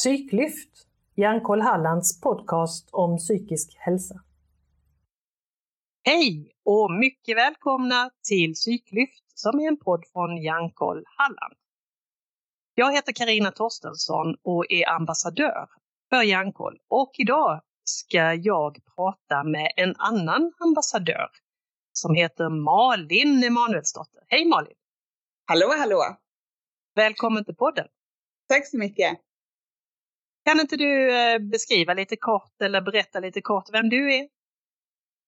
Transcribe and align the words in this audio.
Psyklyft, 0.00 0.86
Hjärnkoll 1.16 1.60
Hallands 1.60 2.20
podcast 2.20 2.88
om 2.92 3.18
psykisk 3.18 3.76
hälsa. 3.78 4.14
Hej 6.04 6.52
och 6.64 6.90
mycket 6.90 7.36
välkomna 7.36 8.10
till 8.28 8.54
Psyklyft 8.54 9.24
som 9.34 9.60
är 9.60 9.68
en 9.68 9.76
podd 9.76 10.04
från 10.12 10.36
Hjärnkoll 10.42 11.04
Halland. 11.06 11.54
Jag 12.74 12.92
heter 12.92 13.12
Karina 13.12 13.50
Torstensson 13.50 14.36
och 14.42 14.64
är 14.70 14.88
ambassadör 14.88 15.68
för 16.10 16.22
Hjärnkoll 16.22 16.78
och 16.88 17.10
idag 17.18 17.60
ska 17.84 18.34
jag 18.34 18.78
prata 18.96 19.44
med 19.44 19.72
en 19.76 19.94
annan 19.98 20.52
ambassadör 20.58 21.28
som 21.92 22.14
heter 22.14 22.48
Malin 22.48 23.44
Emanuelsdotter. 23.44 24.22
Hej 24.28 24.44
Malin! 24.44 24.76
Hallå, 25.46 25.66
hallå! 25.78 26.16
Välkommen 26.94 27.44
till 27.44 27.56
podden! 27.56 27.86
Tack 28.48 28.66
så 28.66 28.78
mycket! 28.78 29.29
Kan 30.44 30.60
inte 30.60 30.76
du 30.76 31.16
eh, 31.16 31.38
beskriva 31.38 31.94
lite 31.94 32.16
kort 32.16 32.62
eller 32.62 32.80
berätta 32.80 33.20
lite 33.20 33.40
kort 33.40 33.64
vem 33.72 33.88
du 33.88 34.14
är? 34.14 34.28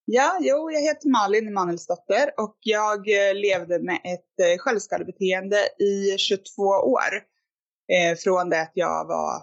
Ja, 0.04 0.38
jo, 0.40 0.70
jag 0.70 0.80
heter 0.80 1.08
Malin 1.08 1.48
Emanuelsdotter 1.48 2.30
och 2.36 2.56
jag 2.60 2.98
eh, 2.98 3.34
levde 3.34 3.78
med 3.78 4.00
ett 4.04 4.40
eh, 4.40 4.58
självskadebeteende 4.58 5.56
i 5.78 6.18
22 6.18 6.62
år. 6.62 7.32
Från 8.24 8.50
det 8.50 8.62
att 8.62 8.72
jag 8.74 9.06
var 9.06 9.42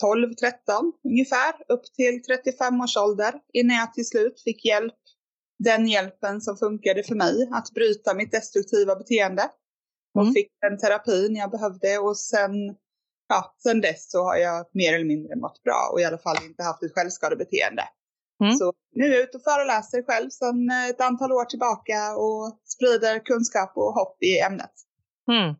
12, 0.00 0.34
13 0.34 0.92
ungefär 1.04 1.52
upp 1.68 1.84
till 1.84 2.22
35 2.22 2.80
års 2.80 2.96
ålder 2.96 3.34
innan 3.52 3.76
jag 3.76 3.94
till 3.94 4.06
slut 4.06 4.42
fick 4.44 4.64
hjälp. 4.64 4.94
Den 5.58 5.86
hjälpen 5.86 6.40
som 6.40 6.56
funkade 6.56 7.02
för 7.02 7.14
mig 7.14 7.48
att 7.52 7.70
bryta 7.74 8.14
mitt 8.14 8.32
destruktiva 8.32 8.96
beteende. 8.96 9.50
Och 10.14 10.22
mm. 10.22 10.34
fick 10.34 10.48
den 10.60 10.78
terapin 10.78 11.36
jag 11.36 11.50
behövde 11.50 11.98
och 11.98 12.16
sen 12.18 12.52
ja, 13.28 13.54
sen 13.62 13.80
dess 13.80 14.10
så 14.10 14.24
har 14.24 14.36
jag 14.36 14.66
mer 14.72 14.94
eller 14.94 15.04
mindre 15.04 15.36
mått 15.36 15.62
bra 15.62 15.90
och 15.92 16.00
i 16.00 16.04
alla 16.04 16.18
fall 16.18 16.36
inte 16.44 16.62
haft 16.62 16.82
ett 16.82 16.94
självskadebeteende. 16.94 17.84
Mm. 18.44 18.54
Så 18.54 18.72
nu 18.94 19.04
är 19.04 19.12
jag 19.12 19.22
ute 19.22 19.36
och 19.36 19.42
föreläser 19.42 20.02
själv 20.02 20.30
sedan 20.30 20.70
ett 20.90 21.00
antal 21.00 21.32
år 21.32 21.44
tillbaka 21.44 22.16
och 22.16 22.58
sprider 22.64 23.18
kunskap 23.24 23.72
och 23.76 23.92
hopp 23.94 24.22
i 24.22 24.38
ämnet. 24.38 24.72
Mm. 25.30 25.54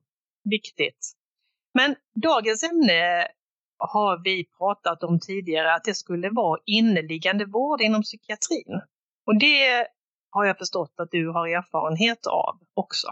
Viktigt. 0.51 1.13
Men 1.75 1.97
dagens 2.23 2.63
ämne 2.63 3.29
har 3.79 4.25
vi 4.25 4.45
pratat 4.59 5.03
om 5.03 5.21
tidigare 5.21 5.75
att 5.75 5.85
det 5.85 5.95
skulle 5.95 6.31
vara 6.31 6.61
inneliggande 6.65 7.45
vård 7.45 7.81
inom 7.81 8.03
psykiatrin. 8.03 8.81
Och 9.27 9.39
det 9.39 9.87
har 10.31 10.45
jag 10.45 10.59
förstått 10.59 10.95
att 10.97 11.11
du 11.11 11.29
har 11.29 11.49
erfarenhet 11.49 12.27
av 12.27 12.59
också. 12.75 13.09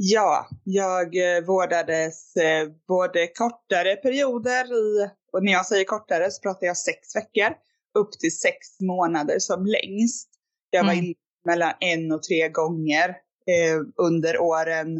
Ja, 0.00 0.48
jag 0.64 1.16
eh, 1.16 1.44
vårdades 1.44 2.36
eh, 2.36 2.68
både 2.88 3.26
kortare 3.26 3.96
perioder 3.96 4.64
i, 4.64 5.10
och 5.32 5.44
när 5.44 5.52
jag 5.52 5.66
säger 5.66 5.84
kortare 5.84 6.30
så 6.30 6.42
pratar 6.42 6.66
jag 6.66 6.76
sex 6.76 7.16
veckor, 7.16 7.54
upp 7.98 8.12
till 8.12 8.38
sex 8.38 8.80
månader 8.80 9.38
som 9.38 9.66
längst. 9.66 10.28
Jag 10.70 10.84
var 10.84 10.92
mm. 10.92 11.04
inne 11.04 11.14
mellan 11.44 11.72
en 11.80 12.12
och 12.12 12.22
tre 12.22 12.48
gånger 12.48 13.08
eh, 13.46 13.80
under 13.96 14.40
åren 14.40 14.96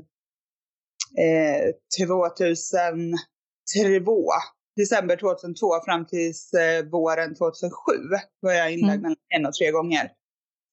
eh, 1.18 1.74
2002, 1.98 4.30
december 4.76 5.16
2002 5.16 5.66
fram 5.84 6.06
till 6.06 6.32
eh, 6.58 6.84
våren 6.90 7.34
2007 7.34 7.70
var 8.40 8.52
jag 8.52 8.72
inlagd 8.72 8.98
mm. 8.98 9.02
mellan 9.02 9.16
en 9.36 9.46
och 9.46 9.54
tre 9.54 9.70
gånger. 9.70 10.12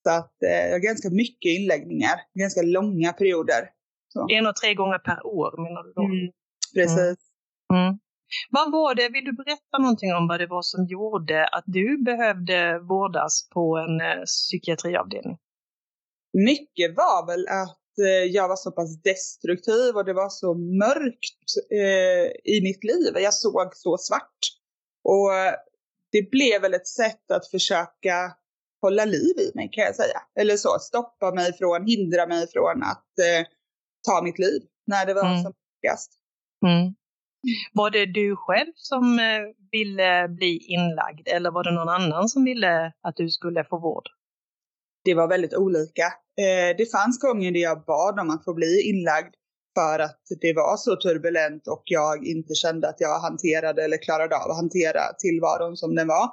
Så 0.04 0.10
att 0.12 0.44
eh, 0.44 0.66
jag 0.66 0.72
har 0.72 0.80
ganska 0.80 1.10
mycket 1.10 1.50
inläggningar, 1.50 2.22
ganska 2.40 2.62
långa 2.62 3.14
perioder. 3.14 3.76
Så. 4.16 4.28
En 4.30 4.48
och 4.48 4.56
tre 4.56 4.74
gånger 4.74 5.00
per 5.00 5.26
år 5.26 5.52
menar 5.64 5.84
du 5.84 5.92
då? 5.94 6.04
Mm, 6.04 6.32
precis. 6.76 7.20
Mm. 7.74 7.84
Mm. 7.84 8.00
Vad 8.50 8.72
var 8.72 8.96
det, 8.96 9.10
vill 9.10 9.26
du 9.26 9.34
berätta 9.34 9.78
någonting 9.80 10.14
om 10.14 10.28
vad 10.28 10.40
det 10.40 10.48
var 10.48 10.62
som 10.62 10.86
gjorde 10.86 11.48
att 11.48 11.64
du 11.68 12.04
behövde 12.04 12.80
vårdas 12.80 13.50
på 13.54 13.78
en 13.78 13.96
eh, 14.02 14.24
psykiatriavdelning? 14.26 15.38
Mycket 16.34 16.98
var 16.98 17.28
väl 17.28 17.48
att 17.48 17.94
eh, 18.08 18.26
jag 18.38 18.48
var 18.48 18.56
så 18.56 18.72
pass 18.72 19.02
destruktiv 19.02 19.96
och 19.96 20.06
det 20.06 20.14
var 20.14 20.30
så 20.30 20.54
mörkt 20.54 21.50
eh, 21.72 22.28
i 22.56 22.58
mitt 22.68 22.84
liv. 22.84 23.14
Jag 23.16 23.34
såg 23.34 23.76
så 23.76 23.98
svart. 23.98 24.40
Och 25.04 25.32
det 26.12 26.32
blev 26.32 26.62
väl 26.62 26.74
ett 26.74 26.88
sätt 26.88 27.32
att 27.32 27.48
försöka 27.52 28.16
hålla 28.82 29.06
liv 29.06 29.36
i 29.40 29.52
mig 29.56 29.70
kan 29.72 29.84
jag 29.84 29.96
säga. 29.96 30.20
Eller 30.40 30.58
så, 30.58 30.70
stoppa 30.80 31.32
mig 31.32 31.54
från, 31.54 31.88
hindra 31.88 32.28
mig 32.28 32.48
från 32.54 32.84
att 32.84 33.20
eh, 33.20 33.46
ta 34.06 34.22
mitt 34.24 34.40
liv 34.40 34.62
när 34.88 35.06
det 35.06 35.14
var 35.14 35.26
mm. 35.26 35.44
som 35.44 35.54
mörkast. 35.84 36.12
Mm. 36.66 36.96
Var 37.74 37.90
det 37.90 38.06
du 38.06 38.36
själv 38.36 38.72
som 38.76 39.20
eh, 39.20 39.42
ville 39.72 40.28
bli 40.28 40.58
inlagd 40.58 41.28
eller 41.28 41.52
var 41.52 41.64
det 41.64 41.72
någon 41.72 41.90
annan 41.90 42.30
som 42.30 42.44
ville 42.44 42.94
att 43.02 43.16
du 43.16 43.30
skulle 43.30 43.64
få 43.64 43.80
vård? 43.80 44.04
Det 45.04 45.14
var 45.14 45.28
väldigt 45.28 45.54
olika. 45.54 46.06
Eh, 46.38 46.78
det 46.78 46.92
fanns 46.92 47.20
gånger 47.20 47.52
där 47.52 47.60
jag 47.60 47.86
bad 47.86 48.20
om 48.20 48.30
att 48.30 48.44
få 48.44 48.54
bli 48.54 48.82
inlagd 48.90 49.34
för 49.78 50.00
att 50.00 50.22
det 50.42 50.54
var 50.54 50.78
så 50.78 50.96
turbulent 50.96 51.68
och 51.68 51.84
jag 51.86 52.26
inte 52.26 52.54
kände 52.56 52.90
att 52.90 53.00
jag 53.00 53.20
hanterade 53.20 53.84
eller 53.84 53.98
klarade 53.98 54.36
av 54.36 54.52
att 54.52 54.58
hantera 54.58 55.02
tillvaron 55.20 55.78
som 55.78 55.96
den 55.96 56.08
var. 56.08 56.26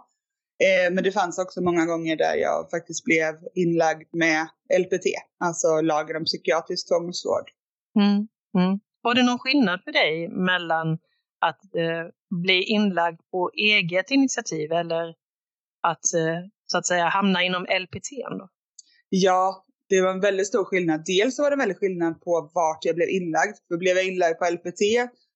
Eh, 0.65 0.93
men 0.93 1.05
det 1.05 1.13
fanns 1.13 1.39
också 1.39 1.61
många 1.61 1.87
gånger 1.87 2.17
där 2.17 2.37
jag 2.37 2.71
faktiskt 2.71 3.05
blev 3.05 3.35
inlagd 3.55 4.09
med 4.13 4.47
LPT, 4.79 5.07
alltså 5.45 5.81
lagen 5.81 6.17
om 6.17 6.25
psykiatrisk 6.25 6.89
tvångsvård. 6.89 7.51
Mm, 7.97 8.29
mm. 8.59 8.81
Var 9.03 9.15
det 9.15 9.23
någon 9.23 9.39
skillnad 9.39 9.81
för 9.85 9.93
dig 9.93 10.29
mellan 10.29 10.99
att 11.41 11.75
eh, 11.75 12.07
bli 12.43 12.63
inlagd 12.63 13.21
på 13.31 13.51
eget 13.55 14.11
initiativ 14.11 14.73
eller 14.73 15.15
att 15.83 16.15
eh, 16.15 16.41
så 16.67 16.79
att 16.79 16.87
säga 16.87 17.05
hamna 17.05 17.43
inom 17.43 17.63
LPT? 17.63 18.09
Då? 18.39 18.49
Ja, 19.09 19.65
det 19.89 20.01
var 20.01 20.11
en 20.11 20.21
väldigt 20.21 20.47
stor 20.47 20.65
skillnad. 20.65 21.05
Dels 21.07 21.39
var 21.39 21.51
det 21.51 21.55
en 21.55 21.59
väldigt 21.59 21.79
skillnad 21.79 22.21
på 22.21 22.51
vart 22.55 22.85
jag 22.85 22.95
blev 22.95 23.09
inlagd. 23.09 23.57
För 23.69 23.77
blev 23.77 23.97
jag 23.97 24.07
inlagd 24.07 24.39
på 24.39 24.45
LPT 24.45 24.81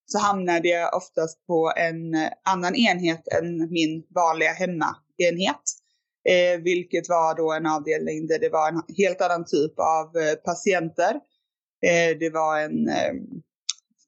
så 0.07 0.19
hamnade 0.19 0.69
jag 0.69 0.97
oftast 0.97 1.47
på 1.47 1.73
en 1.77 2.15
eh, 2.15 2.31
annan 2.45 2.75
enhet 2.75 3.23
än 3.39 3.71
min 3.71 4.07
vanliga 4.15 4.53
hemmaenhet. 4.53 5.65
Eh, 6.29 6.61
vilket 6.63 7.09
var 7.09 7.37
då 7.37 7.53
en 7.53 7.67
avdelning 7.67 8.27
där 8.27 8.39
det 8.39 8.49
var 8.49 8.69
en 8.69 8.83
helt 8.97 9.21
annan 9.21 9.45
typ 9.45 9.75
av 9.79 10.07
eh, 10.17 10.35
patienter 10.35 11.21
Eh, 11.87 12.19
det 12.19 12.31
var 12.31 12.61
en, 12.61 12.89
eh, 12.89 13.15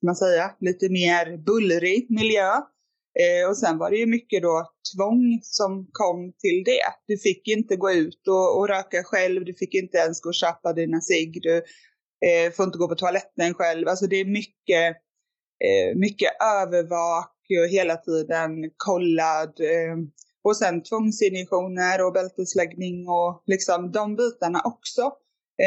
man 0.01 0.15
säga, 0.15 0.51
lite 0.59 0.89
mer 0.89 1.37
bullrig 1.37 2.05
miljö. 2.09 2.51
Eh, 3.19 3.49
och 3.49 3.57
sen 3.57 3.77
var 3.77 3.91
det 3.91 3.97
ju 3.97 4.05
mycket 4.05 4.41
då 4.41 4.71
tvång 4.95 5.39
som 5.41 5.87
kom 5.91 6.33
till 6.37 6.63
det. 6.65 6.81
Du 7.07 7.17
fick 7.17 7.47
inte 7.47 7.75
gå 7.75 7.91
ut 7.91 8.27
och, 8.27 8.57
och 8.57 8.67
röka 8.67 9.03
själv, 9.03 9.45
du 9.45 9.53
fick 9.53 9.75
inte 9.75 9.97
ens 9.97 10.21
gå 10.21 10.29
och 10.29 10.35
köpa 10.35 10.73
dina 10.73 11.01
cigg, 11.01 11.39
du 11.41 11.55
eh, 12.27 12.51
får 12.51 12.65
inte 12.65 12.77
gå 12.77 12.87
på 12.87 12.95
toaletten 12.95 13.53
själv. 13.53 13.87
Alltså 13.87 14.07
det 14.07 14.15
är 14.15 14.25
mycket, 14.25 14.95
eh, 15.65 15.95
mycket 15.95 16.29
övervak 16.61 17.35
och 17.63 17.69
hela 17.69 17.97
tiden 17.97 18.49
kollad. 18.77 19.59
Eh, 19.59 19.97
och 20.43 20.57
sen 20.57 20.83
tvångsinjektioner 20.83 22.05
och 22.05 22.13
bältesläggning 22.13 23.07
och 23.07 23.43
liksom 23.45 23.91
de 23.91 24.15
bitarna 24.15 24.61
också. 24.65 25.11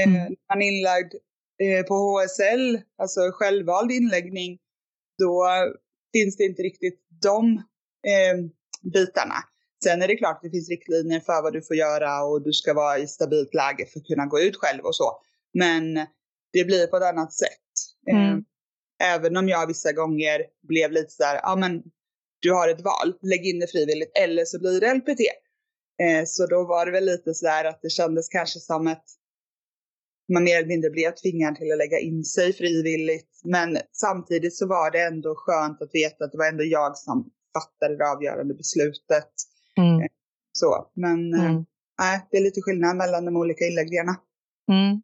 Mm. 0.06 0.36
Man 0.48 0.62
är 0.62 0.66
inlagd 0.66 1.12
på 1.88 1.94
HSL, 1.94 2.80
alltså 2.98 3.20
självvald 3.32 3.92
inläggning, 3.92 4.58
då 5.18 5.46
finns 6.12 6.36
det 6.36 6.44
inte 6.44 6.62
riktigt 6.62 7.00
de 7.22 7.56
eh, 8.08 8.36
bitarna. 8.92 9.34
Sen 9.84 10.02
är 10.02 10.08
det 10.08 10.16
klart 10.16 10.36
att 10.36 10.42
det 10.42 10.50
finns 10.50 10.68
riktlinjer 10.68 11.20
för 11.20 11.42
vad 11.42 11.52
du 11.52 11.62
får 11.62 11.76
göra 11.76 12.24
och 12.24 12.42
du 12.42 12.52
ska 12.52 12.74
vara 12.74 12.98
i 12.98 13.06
stabilt 13.06 13.54
läge 13.54 13.86
för 13.86 14.00
att 14.00 14.06
kunna 14.06 14.26
gå 14.26 14.40
ut 14.40 14.56
själv 14.56 14.84
och 14.84 14.96
så. 14.96 15.20
Men 15.54 15.94
det 16.52 16.64
blir 16.64 16.86
på 16.86 16.96
ett 16.96 17.02
annat 17.02 17.32
sätt. 17.32 17.72
Eh, 18.10 18.28
mm. 18.28 18.44
Även 19.02 19.36
om 19.36 19.48
jag 19.48 19.66
vissa 19.66 19.92
gånger 19.92 20.40
blev 20.68 20.92
lite 20.92 21.10
så 21.10 21.24
här, 21.24 21.40
ja 21.42 21.56
men 21.56 21.82
du 22.40 22.52
har 22.52 22.68
ett 22.68 22.80
val, 22.80 23.14
lägg 23.22 23.46
in 23.46 23.58
det 23.58 23.66
frivilligt 23.66 24.18
eller 24.18 24.44
så 24.44 24.58
blir 24.58 24.80
det 24.80 24.94
LPT. 24.94 25.20
Eh, 26.02 26.24
så 26.26 26.46
då 26.46 26.64
var 26.64 26.86
det 26.86 26.92
väl 26.92 27.04
lite 27.04 27.34
så 27.34 27.46
där 27.46 27.64
att 27.64 27.82
det 27.82 27.90
kändes 27.90 28.28
kanske 28.28 28.60
som 28.60 28.86
ett 28.86 29.04
man 30.32 30.44
mer 30.44 30.56
eller 30.56 30.68
mindre 30.68 30.90
blev 30.90 31.10
tvingad 31.10 31.56
till 31.56 31.72
att 31.72 31.78
lägga 31.78 31.98
in 31.98 32.24
sig 32.24 32.52
frivilligt. 32.52 33.40
Men 33.44 33.78
samtidigt 33.92 34.56
så 34.56 34.66
var 34.66 34.90
det 34.90 35.02
ändå 35.02 35.34
skönt 35.36 35.82
att 35.82 35.94
veta 35.94 36.24
att 36.24 36.32
det 36.32 36.38
var 36.38 36.48
ändå 36.48 36.64
jag 36.64 36.96
som 36.96 37.30
fattade 37.54 37.96
det 37.96 38.10
avgörande 38.10 38.54
beslutet. 38.54 39.32
Mm. 39.78 40.00
Eh, 40.00 40.06
så, 40.52 40.90
men 40.94 41.34
eh, 41.34 41.44
mm. 41.44 41.56
äh, 42.00 42.20
det 42.30 42.36
är 42.36 42.42
lite 42.42 42.62
skillnad 42.62 42.96
mellan 42.96 43.24
de 43.24 43.36
olika 43.36 43.64
inläggningarna. 43.64 44.16
Mm. 44.68 45.02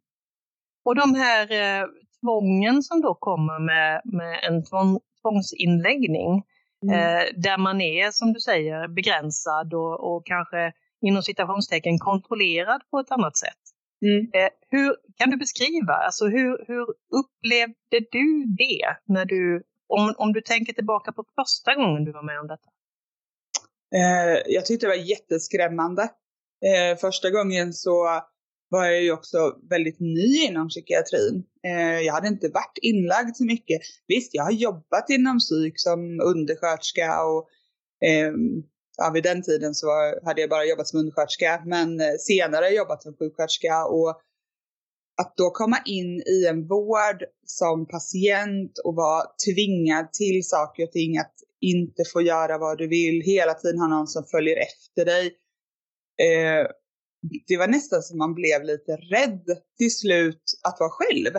Och 0.84 0.94
de 0.96 1.14
här 1.14 1.52
eh, 1.52 1.86
tvången 2.20 2.82
som 2.82 3.00
då 3.00 3.14
kommer 3.14 3.58
med, 3.58 4.00
med 4.04 4.40
en 4.48 4.64
tvång, 4.64 5.00
tvångsinläggning, 5.22 6.42
mm. 6.82 6.94
eh, 6.94 7.24
där 7.36 7.58
man 7.58 7.80
är, 7.80 8.10
som 8.10 8.32
du 8.32 8.40
säger, 8.40 8.88
begränsad 8.88 9.74
och, 9.74 10.16
och 10.16 10.26
kanske 10.26 10.72
inom 11.00 11.22
citationstecken 11.22 11.98
kontrollerad 11.98 12.80
på 12.90 12.98
ett 12.98 13.10
annat 13.10 13.36
sätt. 13.36 13.62
Mm. 14.06 14.20
Eh, 14.34 14.50
hur, 14.68 14.96
kan 15.16 15.30
du 15.30 15.36
beskriva, 15.36 15.92
alltså 15.92 16.24
hur, 16.26 16.64
hur 16.68 16.86
upplevde 17.20 17.98
du 18.10 18.44
det 18.58 18.96
när 19.06 19.24
du, 19.24 19.62
om, 19.86 20.14
om 20.18 20.32
du 20.32 20.40
tänker 20.40 20.72
tillbaka 20.72 21.12
på 21.12 21.24
första 21.34 21.74
gången 21.74 22.04
du 22.04 22.12
var 22.12 22.22
med 22.22 22.40
om 22.40 22.46
detta? 22.46 22.68
Eh, 23.94 24.42
jag 24.46 24.66
tyckte 24.66 24.86
det 24.86 24.90
var 24.96 25.10
jätteskrämmande. 25.10 26.02
Eh, 26.68 26.98
första 26.98 27.30
gången 27.30 27.72
så 27.72 28.22
var 28.68 28.84
jag 28.84 29.02
ju 29.02 29.12
också 29.12 29.58
väldigt 29.70 30.00
ny 30.00 30.44
inom 30.48 30.68
psykiatrin. 30.68 31.44
Eh, 31.66 32.00
jag 32.00 32.14
hade 32.14 32.28
inte 32.28 32.48
varit 32.48 32.78
inlagd 32.82 33.36
så 33.36 33.44
mycket. 33.44 33.80
Visst, 34.06 34.34
jag 34.34 34.44
har 34.44 34.52
jobbat 34.52 35.10
inom 35.10 35.38
psyk 35.38 35.74
som 35.76 36.20
undersköterska 36.20 37.24
och 37.24 37.48
eh, 38.08 38.32
ja, 38.98 39.10
vid 39.14 39.22
den 39.22 39.42
tiden 39.42 39.74
så 39.74 39.86
hade 40.24 40.40
jag 40.40 40.50
bara 40.50 40.64
jobbat 40.64 40.88
som 40.88 41.00
undersköterska, 41.00 41.62
men 41.66 42.00
eh, 42.00 42.14
senare 42.20 42.68
jobbat 42.68 43.02
som 43.02 43.16
sjuksköterska 43.16 43.84
och 43.84 44.20
att 45.20 45.36
då 45.36 45.50
komma 45.50 45.78
in 45.84 46.22
i 46.26 46.46
en 46.46 46.66
vård 46.66 47.24
som 47.46 47.86
patient 47.86 48.78
och 48.78 48.94
vara 48.94 49.22
tvingad 49.46 50.12
till 50.12 50.44
saker 50.44 50.82
och 50.82 50.92
ting, 50.92 51.18
att 51.18 51.34
inte 51.60 52.04
få 52.12 52.22
göra 52.22 52.58
vad 52.58 52.78
du 52.78 52.88
vill, 52.88 53.22
hela 53.22 53.54
tiden 53.54 53.80
ha 53.80 53.88
någon 53.88 54.06
som 54.06 54.24
följer 54.24 54.56
efter 54.56 55.04
dig. 55.04 55.26
Eh, 56.22 56.66
det 57.46 57.56
var 57.56 57.68
nästan 57.68 58.02
som 58.02 58.18
man 58.18 58.34
blev 58.34 58.62
lite 58.64 58.96
rädd 58.96 59.58
till 59.78 59.96
slut 59.96 60.42
att 60.62 60.80
vara 60.80 60.90
själv. 60.90 61.32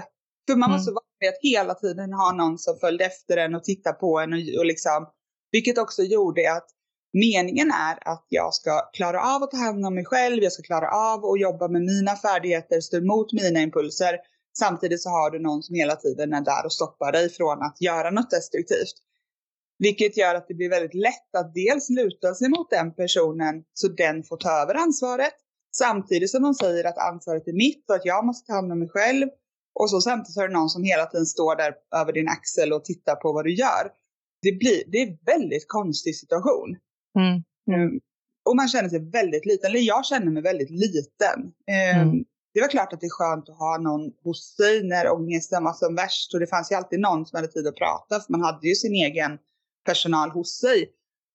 För 0.47 0.55
man 0.55 0.69
mm. 0.69 0.71
var 0.71 0.85
så 0.85 0.91
van 0.91 1.03
vid 1.19 1.29
att 1.29 1.39
hela 1.41 1.73
tiden 1.73 2.13
ha 2.13 2.31
någon 2.31 2.57
som 2.57 2.79
följde 2.79 3.05
efter 3.05 3.37
en 3.37 3.55
och 3.55 3.63
tittade 3.63 3.99
på 3.99 4.19
en 4.19 4.33
och, 4.33 4.39
och 4.59 4.65
liksom, 4.65 5.09
vilket 5.51 5.77
också 5.77 6.03
gjorde 6.03 6.53
att 6.53 6.69
meningen 7.13 7.71
är 7.71 8.07
att 8.07 8.25
jag 8.29 8.53
ska 8.53 8.89
klara 8.93 9.35
av 9.35 9.43
att 9.43 9.51
ta 9.51 9.57
hand 9.57 9.85
om 9.85 9.95
mig 9.95 10.05
själv, 10.05 10.43
jag 10.43 10.51
ska 10.51 10.63
klara 10.63 10.91
av 10.91 11.25
att 11.25 11.39
jobba 11.39 11.67
med 11.67 11.81
mina 11.81 12.15
färdigheter, 12.15 12.81
stå 12.81 12.97
emot 12.97 13.33
mina 13.33 13.59
impulser. 13.59 14.17
Samtidigt 14.59 15.01
så 15.01 15.09
har 15.09 15.31
du 15.31 15.39
någon 15.39 15.63
som 15.63 15.75
hela 15.75 15.95
tiden 15.95 16.33
är 16.33 16.41
där 16.41 16.65
och 16.65 16.73
stoppar 16.73 17.11
dig 17.11 17.29
från 17.29 17.61
att 17.61 17.81
göra 17.81 18.09
något 18.09 18.31
destruktivt. 18.31 18.95
Vilket 19.79 20.17
gör 20.17 20.35
att 20.35 20.47
det 20.47 20.53
blir 20.53 20.69
väldigt 20.69 20.93
lätt 20.93 21.35
att 21.37 21.53
dels 21.53 21.89
luta 21.89 22.35
sig 22.35 22.49
mot 22.49 22.69
den 22.69 22.93
personen 22.93 23.63
så 23.73 23.87
den 23.87 24.23
får 24.23 24.37
ta 24.37 24.51
över 24.61 24.75
ansvaret. 24.75 25.33
Samtidigt 25.75 26.31
som 26.31 26.43
de 26.43 26.53
säger 26.53 26.83
att 26.83 26.97
ansvaret 26.97 27.47
är 27.47 27.53
mitt 27.53 27.89
och 27.89 27.95
att 27.95 28.05
jag 28.05 28.25
måste 28.25 28.47
ta 28.47 28.53
hand 28.53 28.71
om 28.71 28.79
mig 28.79 28.89
själv. 28.89 29.27
Och 29.79 29.89
så 29.89 30.01
samtidigt 30.01 30.33
så 30.33 30.41
är 30.41 30.47
det 30.47 30.53
någon 30.53 30.69
som 30.69 30.83
hela 30.83 31.05
tiden 31.05 31.25
står 31.25 31.55
där 31.55 31.73
över 31.95 32.13
din 32.13 32.27
axel 32.27 32.73
och 32.73 32.85
tittar 32.85 33.15
på 33.15 33.31
vad 33.31 33.45
du 33.45 33.53
gör. 33.53 33.91
Det, 34.41 34.51
blir, 34.51 34.83
det 34.91 34.97
är 34.97 35.07
en 35.07 35.17
väldigt 35.25 35.65
konstig 35.67 36.15
situation. 36.15 36.77
Mm. 37.17 37.43
Mm. 37.77 37.99
Och 38.49 38.55
man 38.55 38.67
känner 38.67 38.89
sig 38.89 39.11
väldigt 39.11 39.45
liten, 39.45 39.69
eller 39.69 39.79
jag 39.79 40.05
känner 40.05 40.31
mig 40.31 40.43
väldigt 40.43 40.69
liten. 40.69 41.39
Mm. 41.67 42.25
Det 42.53 42.61
var 42.61 42.67
klart 42.67 42.93
att 42.93 43.01
det 43.01 43.05
är 43.05 43.09
skönt 43.09 43.49
att 43.49 43.57
ha 43.57 43.77
någon 43.77 44.11
hos 44.23 44.55
sig 44.55 44.83
när 44.83 45.11
ångesten 45.11 45.63
var 45.63 45.73
som 45.73 45.95
värst 45.95 46.33
och 46.33 46.39
det 46.39 46.47
fanns 46.47 46.71
ju 46.71 46.75
alltid 46.75 46.99
någon 46.99 47.25
som 47.25 47.37
hade 47.37 47.47
tid 47.47 47.67
att 47.67 47.75
prata 47.75 48.19
för 48.19 48.31
man 48.31 48.41
hade 48.41 48.67
ju 48.67 48.75
sin 48.75 48.93
egen 48.93 49.37
personal 49.85 50.29
hos 50.29 50.59
sig. 50.59 50.89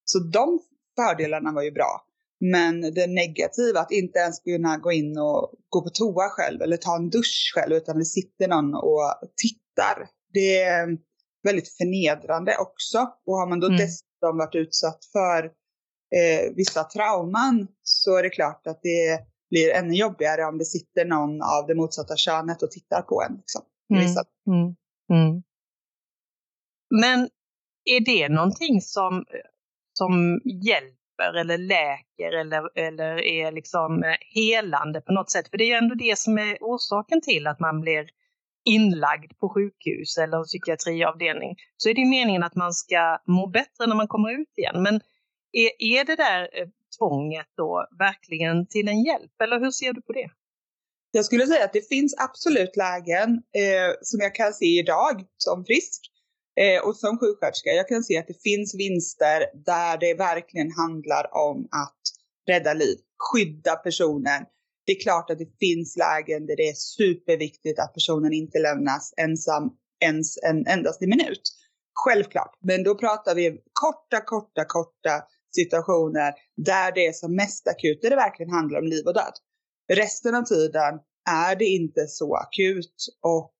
Så 0.05 0.19
de 0.19 0.61
fördelarna 0.97 1.53
var 1.53 1.63
ju 1.63 1.71
bra. 1.71 2.07
Men 2.41 2.81
det 2.81 3.07
negativa, 3.07 3.81
att 3.81 3.93
inte 3.93 4.19
ens 4.19 4.41
kunna 4.41 4.77
gå 4.77 4.93
in 4.93 5.19
och 5.19 5.53
gå 5.69 5.83
på 5.83 5.91
toa 5.91 6.29
själv 6.29 6.63
eller 6.63 6.77
ta 6.77 6.97
en 6.97 7.11
dusch 7.11 7.53
själv 7.55 7.73
utan 7.73 7.99
det 7.99 8.05
sitter 8.05 8.49
någon 8.49 8.75
och 8.75 9.15
tittar. 9.37 10.09
Det 10.33 10.63
är 10.63 10.99
väldigt 11.43 11.69
förnedrande 11.69 12.57
också. 12.57 12.99
Och 13.27 13.37
har 13.37 13.47
man 13.47 13.61
då 13.61 13.67
mm. 13.67 13.79
dessutom 13.79 14.39
varit 14.39 14.55
utsatt 14.55 15.05
för 15.13 15.51
eh, 16.17 16.55
vissa 16.57 16.85
trauman 16.85 17.69
så 17.83 18.17
är 18.17 18.23
det 18.23 18.31
klart 18.31 18.67
att 18.67 18.81
det 18.83 19.21
blir 19.51 19.73
ännu 19.73 19.95
jobbigare 19.95 20.45
om 20.45 20.59
det 20.59 20.65
sitter 20.65 21.05
någon 21.05 21.43
av 21.43 21.67
det 21.67 21.75
motsatta 21.75 22.17
könet 22.17 22.63
och 22.63 22.71
tittar 22.71 23.03
på 23.03 23.23
en. 23.23 23.37
Liksom, 23.37 23.63
mm. 23.91 24.05
Mm. 24.47 24.75
Mm. 25.11 25.43
Men 26.91 27.29
är 27.85 28.01
det 28.01 28.29
någonting 28.29 28.81
som, 28.81 29.25
som 29.93 30.41
hjälper 30.45 31.35
eller 31.41 31.59
läker 31.59 32.33
eller, 32.41 32.79
eller 32.79 33.23
är 33.23 33.53
liksom 33.53 34.05
helande 34.35 35.01
på 35.01 35.13
något 35.13 35.31
sätt? 35.31 35.49
För 35.49 35.59
det 35.59 35.65
är 35.65 35.69
ju 35.69 35.75
ändå 35.75 35.95
det 35.95 36.19
som 36.19 36.39
är 36.39 36.59
orsaken 36.61 37.21
till 37.21 37.47
att 37.47 37.61
man 37.61 37.81
blir 37.81 38.07
inlagd 38.65 39.39
på 39.39 39.49
sjukhus 39.49 40.19
eller 40.19 40.45
psykiatriavdelning. 40.45 41.57
Så 41.77 41.89
är 41.89 41.95
det 41.95 42.05
meningen 42.05 42.43
att 42.43 42.55
man 42.55 42.73
ska 42.73 43.19
må 43.27 43.47
bättre 43.47 43.87
när 43.87 43.97
man 43.97 44.09
kommer 44.09 44.41
ut 44.41 44.59
igen. 44.59 44.83
Men 44.83 45.01
är, 45.55 45.99
är 45.99 46.05
det 46.05 46.17
där 46.17 46.43
eh, 46.53 46.69
tvånget 46.99 47.47
då 47.57 47.87
verkligen 47.99 48.67
till 48.67 48.89
en 48.89 49.03
hjälp? 49.03 49.33
Eller 49.43 49.61
hur 49.61 49.71
ser 49.71 49.93
du 49.93 50.03
på 50.03 50.13
det? 50.13 50.31
Jag 51.11 51.25
skulle 51.25 51.47
säga 51.47 51.65
att 51.65 51.73
det 51.73 51.89
finns 51.89 52.15
absolut 52.19 52.77
lägen 52.77 53.31
eh, 53.31 53.91
som 54.03 54.21
jag 54.21 54.35
kan 54.35 54.53
se 54.53 54.67
idag 54.67 55.25
som 55.37 55.65
frisk 55.65 56.01
eh, 56.61 56.89
och 56.89 56.97
som 56.97 57.19
sjuksköterska. 57.19 57.71
Jag 57.71 57.89
kan 57.89 58.03
se 58.05 58.19
att 58.19 58.27
det 58.27 58.43
finns 58.43 58.75
vinster 58.75 59.39
där 59.55 59.99
det 59.99 60.15
verkligen 60.15 60.71
handlar 60.73 61.35
om 61.49 61.69
att 61.71 62.03
rädda 62.49 62.75
liv, 62.75 62.97
skydda 63.19 63.77
personen. 63.77 64.45
Det 64.87 64.93
är 64.93 65.01
klart 65.01 65.31
att 65.31 65.39
det 65.39 65.59
finns 65.59 65.97
lägen 65.97 66.47
där 66.47 66.57
det 66.57 66.69
är 66.69 66.75
superviktigt 66.75 67.79
att 67.79 67.95
personen 67.95 68.33
inte 68.33 68.59
lämnas 68.59 69.15
ensam 69.17 69.71
ens 70.01 70.43
en 70.43 70.67
endaste 70.67 71.07
minut. 71.07 71.43
Självklart, 71.95 72.59
men 72.61 72.83
då 72.83 72.95
pratar 72.95 73.35
vi 73.35 73.51
korta, 73.73 74.21
korta, 74.25 74.65
korta 74.65 75.23
situationer 75.55 76.33
där 76.57 76.93
det 76.93 77.07
är 77.07 77.13
som 77.13 77.37
mest 77.37 77.69
akut, 77.69 78.03
där 78.03 78.11
det 78.11 78.17
verkligen 78.17 78.53
handlar 78.53 78.79
om 78.79 78.87
liv 78.87 79.07
och 79.07 79.15
död. 79.15 79.35
Resten 79.93 80.35
av 80.35 80.43
tiden 80.43 81.01
är 81.31 81.57
det 81.57 81.65
inte 81.65 82.07
så 82.07 82.37
akut 82.37 82.97
och 83.23 83.55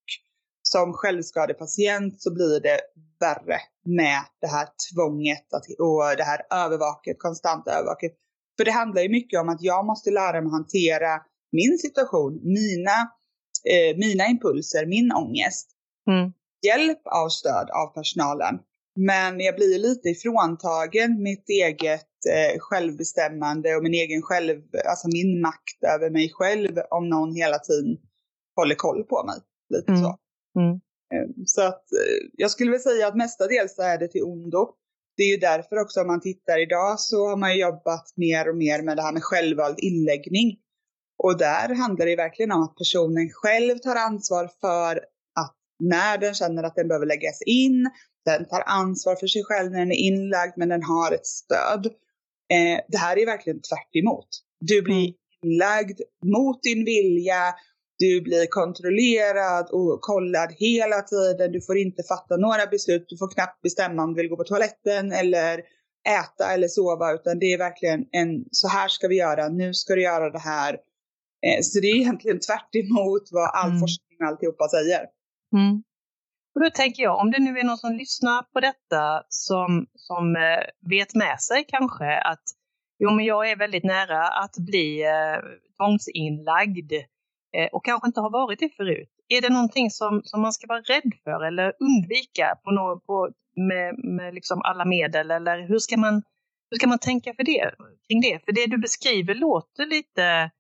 som 0.63 0.93
självskadepatient 0.93 2.23
så 2.23 2.35
blir 2.35 2.61
det 2.61 2.81
värre 3.21 3.59
med 3.85 4.21
det 4.41 4.47
här 4.47 4.69
tvånget 4.93 5.47
och 5.79 6.17
det 6.17 6.25
här 6.25 6.41
övervaket, 6.65 7.17
konstant 7.19 7.69
övervaket. 7.69 8.13
För 8.57 8.65
det 8.65 8.71
handlar 8.71 9.03
ju 9.03 9.09
mycket 9.09 9.41
om 9.41 9.49
att 9.49 9.63
jag 9.63 9.87
måste 9.87 10.11
lära 10.11 10.41
mig 10.41 10.51
hantera 10.51 11.21
min 11.53 11.79
situation, 11.79 12.41
mina, 12.43 12.99
eh, 13.73 13.97
mina 13.97 14.27
impulser, 14.27 14.87
min 14.87 15.13
ångest. 15.13 15.71
Mm. 16.11 16.33
Hjälp 16.67 17.07
av 17.07 17.29
stöd 17.29 17.71
av 17.71 17.87
personalen. 17.87 18.59
Men 18.97 19.41
jag 19.41 19.55
blir 19.57 19.79
lite 19.79 20.09
ifråntagen 20.09 21.23
mitt 21.23 21.49
eget 21.49 22.09
eh, 22.31 22.59
självbestämmande 22.59 23.77
och 23.77 23.83
min 23.83 23.95
egen 23.95 24.23
själv, 24.23 24.63
alltså 24.89 25.09
min 25.09 25.41
makt 25.41 25.85
över 25.95 26.11
mig 26.11 26.31
själv 26.35 26.79
om 26.91 27.09
någon 27.09 27.35
hela 27.35 27.59
tiden 27.59 27.97
håller 28.57 28.75
koll 28.75 29.05
på 29.05 29.25
mig. 29.27 29.37
Lite 29.75 29.93
mm. 29.93 30.03
så. 30.03 30.19
Mm. 30.59 30.75
Eh, 31.15 31.29
så 31.47 31.63
att 31.63 31.93
eh, 31.93 32.29
jag 32.33 32.51
skulle 32.51 32.71
vilja 32.71 32.83
säga 32.83 33.09
att 33.09 33.17
mestadels 33.17 33.79
är 33.79 33.99
det 33.99 34.09
till 34.09 34.25
ondo. 34.25 34.75
Det 35.17 35.23
är 35.23 35.31
ju 35.31 35.37
därför 35.37 35.77
också 35.79 36.01
om 36.01 36.07
man 36.07 36.21
tittar 36.21 36.63
idag 36.63 37.01
så 37.01 37.29
har 37.29 37.37
man 37.37 37.59
jobbat 37.59 38.13
mer 38.17 38.49
och 38.49 38.57
mer 38.57 38.83
med 38.83 38.97
det 38.97 39.03
här 39.03 39.13
med 39.13 39.23
självvald 39.23 39.79
inläggning. 39.79 40.59
Och 41.23 41.39
där 41.39 41.75
handlar 41.75 42.07
det 42.07 42.17
verkligen 42.17 42.53
om 42.53 42.63
att 42.63 42.77
personen 42.77 43.31
själv 43.33 43.79
tar 43.79 43.97
ansvar 43.97 44.51
för 44.61 44.97
att 45.41 45.57
när 45.79 46.19
den 46.19 46.35
känner 46.35 46.63
att 46.63 46.75
den 46.75 46.89
behöver 46.89 47.07
läggas 47.07 47.43
in, 47.47 47.91
den 48.25 48.49
tar 48.49 48.63
ansvar 48.67 49.17
för 49.17 49.27
sig 49.27 49.45
själv 49.45 49.71
när 49.71 49.79
den 49.79 49.93
är 49.93 49.97
inlagd, 49.97 50.53
men 50.57 50.69
den 50.69 50.83
har 50.83 51.13
ett 51.13 51.27
stöd. 51.27 51.87
Eh, 52.53 52.81
det 52.89 52.99
här 52.99 53.19
är 53.19 53.27
verkligen 53.27 53.61
tvärt 53.61 53.97
emot. 53.97 54.29
Du 54.61 54.83
blir 54.83 55.05
mm. 55.05 55.15
inlagd 55.43 56.01
mot 56.25 56.63
din 56.63 56.85
vilja, 56.85 57.55
du 57.99 58.21
blir 58.21 58.47
kontrollerad 58.47 59.71
och 59.71 60.01
kollad 60.01 60.55
hela 60.59 61.03
tiden. 61.03 61.53
Du 61.53 61.61
får 61.61 61.79
inte 61.79 62.03
fatta 62.03 62.37
några 62.37 62.67
beslut. 62.67 63.07
Du 63.09 63.17
får 63.17 63.31
knappt 63.31 63.63
bestämma 63.63 64.03
om 64.03 64.15
du 64.15 64.21
vill 64.21 64.31
gå 64.31 64.37
på 64.37 64.45
toaletten 64.45 65.13
eller 65.13 65.63
äta 66.09 66.53
eller 66.55 66.69
sova, 66.69 67.13
utan 67.13 67.39
det 67.39 67.53
är 67.53 67.59
verkligen 67.59 68.05
en 68.13 68.45
så 68.51 68.69
här 68.69 68.89
ska 68.89 69.09
vi 69.09 69.17
göra, 69.17 69.49
nu 69.49 69.75
ska 69.75 69.95
du 69.95 70.03
göra 70.03 70.31
det 70.31 70.39
här. 70.39 70.73
Eh, 71.47 71.61
så 71.63 71.81
det 71.81 71.87
är 71.87 71.97
egentligen 71.97 72.41
tvärt 72.41 72.75
emot 72.75 73.29
vad 73.33 73.51
all 73.55 73.69
mm. 73.69 73.81
forskning 73.81 74.19
och 74.21 74.27
alltihopa 74.27 74.69
säger. 74.69 75.07
Mm. 75.57 75.83
Och 76.55 76.61
då 76.61 76.71
tänker 76.71 77.03
jag, 77.03 77.19
om 77.19 77.31
det 77.31 77.39
nu 77.39 77.59
är 77.59 77.65
någon 77.65 77.79
som 77.79 77.93
lyssnar 77.93 78.43
på 78.43 78.61
detta 78.61 79.23
som, 79.29 79.87
som 79.95 80.37
eh, 80.37 80.89
vet 80.91 81.15
med 81.15 81.41
sig 81.41 81.65
kanske 81.69 82.19
att 82.19 82.43
jo, 82.99 83.11
men 83.11 83.25
jag 83.25 83.51
är 83.51 83.57
väldigt 83.57 83.85
nära 83.85 84.29
att 84.29 84.57
bli 84.59 85.03
eh, 85.03 85.39
tvångsinlagd 85.77 86.93
eh, 87.57 87.69
och 87.73 87.85
kanske 87.85 88.07
inte 88.07 88.21
har 88.21 88.31
varit 88.31 88.59
det 88.59 88.77
förut. 88.77 89.11
Är 89.29 89.41
det 89.41 89.53
någonting 89.53 89.91
som, 89.91 90.23
som 90.25 90.41
man 90.41 90.53
ska 90.53 90.67
vara 90.67 90.81
rädd 90.81 91.13
för 91.25 91.45
eller 91.45 91.73
undvika 91.81 92.59
på 92.65 92.71
no, 92.71 93.01
på, 93.07 93.31
med, 93.57 93.99
med 93.99 94.35
liksom 94.35 94.63
alla 94.63 94.85
medel? 94.85 95.31
Eller 95.31 95.69
hur 95.69 95.79
ska, 95.79 95.97
man, 95.97 96.23
hur 96.71 96.79
ska 96.79 96.87
man 96.87 96.99
tänka 96.99 97.35
för 97.35 97.45
det, 97.45 97.75
kring 98.09 98.21
det? 98.21 98.45
För 98.45 98.53
det 98.53 98.67
du 98.67 98.79
beskriver 98.79 99.35
låter 99.35 99.87
lite 99.87 100.51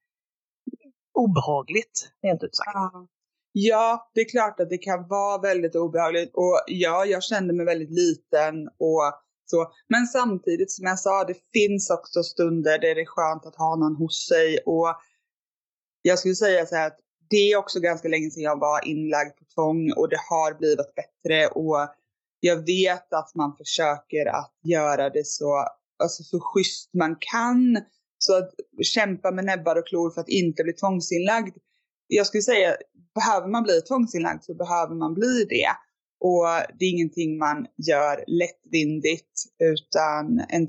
obehagligt, 1.14 2.12
rent 2.22 2.42
ut 2.42 2.56
sagt. 2.56 2.70
Ja. 2.74 3.06
Ja, 3.56 4.10
det 4.14 4.20
är 4.20 4.28
klart 4.28 4.60
att 4.60 4.70
det 4.70 4.78
kan 4.78 5.08
vara 5.08 5.38
väldigt 5.38 5.76
obehagligt 5.76 6.30
och 6.34 6.64
ja, 6.66 7.04
jag 7.04 7.22
kände 7.22 7.54
mig 7.54 7.66
väldigt 7.66 7.90
liten 7.90 8.68
och 8.78 9.12
så. 9.46 9.72
Men 9.88 10.06
samtidigt 10.06 10.72
som 10.72 10.86
jag 10.86 10.98
sa, 10.98 11.24
det 11.24 11.36
finns 11.52 11.90
också 11.90 12.22
stunder 12.22 12.78
där 12.78 12.94
det 12.94 13.00
är 13.00 13.06
skönt 13.06 13.46
att 13.46 13.56
ha 13.56 13.76
någon 13.76 13.96
hos 13.96 14.26
sig 14.28 14.58
och 14.66 14.96
jag 16.02 16.18
skulle 16.18 16.34
säga 16.34 16.66
så 16.66 16.76
här 16.76 16.86
att 16.86 16.98
det 17.30 17.52
är 17.52 17.56
också 17.56 17.80
ganska 17.80 18.08
länge 18.08 18.30
sedan 18.30 18.42
jag 18.42 18.60
var 18.60 18.88
inlagd 18.88 19.36
på 19.38 19.44
tvång 19.54 19.92
och 19.96 20.08
det 20.08 20.20
har 20.30 20.58
blivit 20.58 20.94
bättre 20.94 21.46
och 21.46 21.88
jag 22.40 22.56
vet 22.56 23.12
att 23.12 23.34
man 23.34 23.56
försöker 23.56 24.26
att 24.26 24.54
göra 24.64 25.10
det 25.10 25.26
så 25.26 25.64
alltså, 26.02 26.22
så 26.22 26.40
schysst 26.40 26.94
man 26.94 27.16
kan. 27.20 27.78
Så 28.18 28.38
att 28.38 28.50
kämpa 28.82 29.30
med 29.30 29.44
näbbar 29.44 29.76
och 29.76 29.86
klor 29.86 30.10
för 30.10 30.20
att 30.20 30.28
inte 30.28 30.64
bli 30.64 30.72
tvångsinlagd. 30.72 31.56
Jag 32.06 32.26
skulle 32.26 32.42
säga, 32.42 32.76
behöver 33.14 33.48
man 33.48 33.62
bli 33.62 33.80
tvångsinlagd 33.80 34.42
så 34.44 34.54
behöver 34.54 34.94
man 34.94 35.14
bli 35.14 35.44
det. 35.48 35.68
Och 36.20 36.46
det 36.78 36.84
är 36.84 36.90
ingenting 36.90 37.38
man 37.38 37.66
gör 37.76 38.24
lättvindigt 38.26 39.44
utan 39.58 40.40
en 40.48 40.68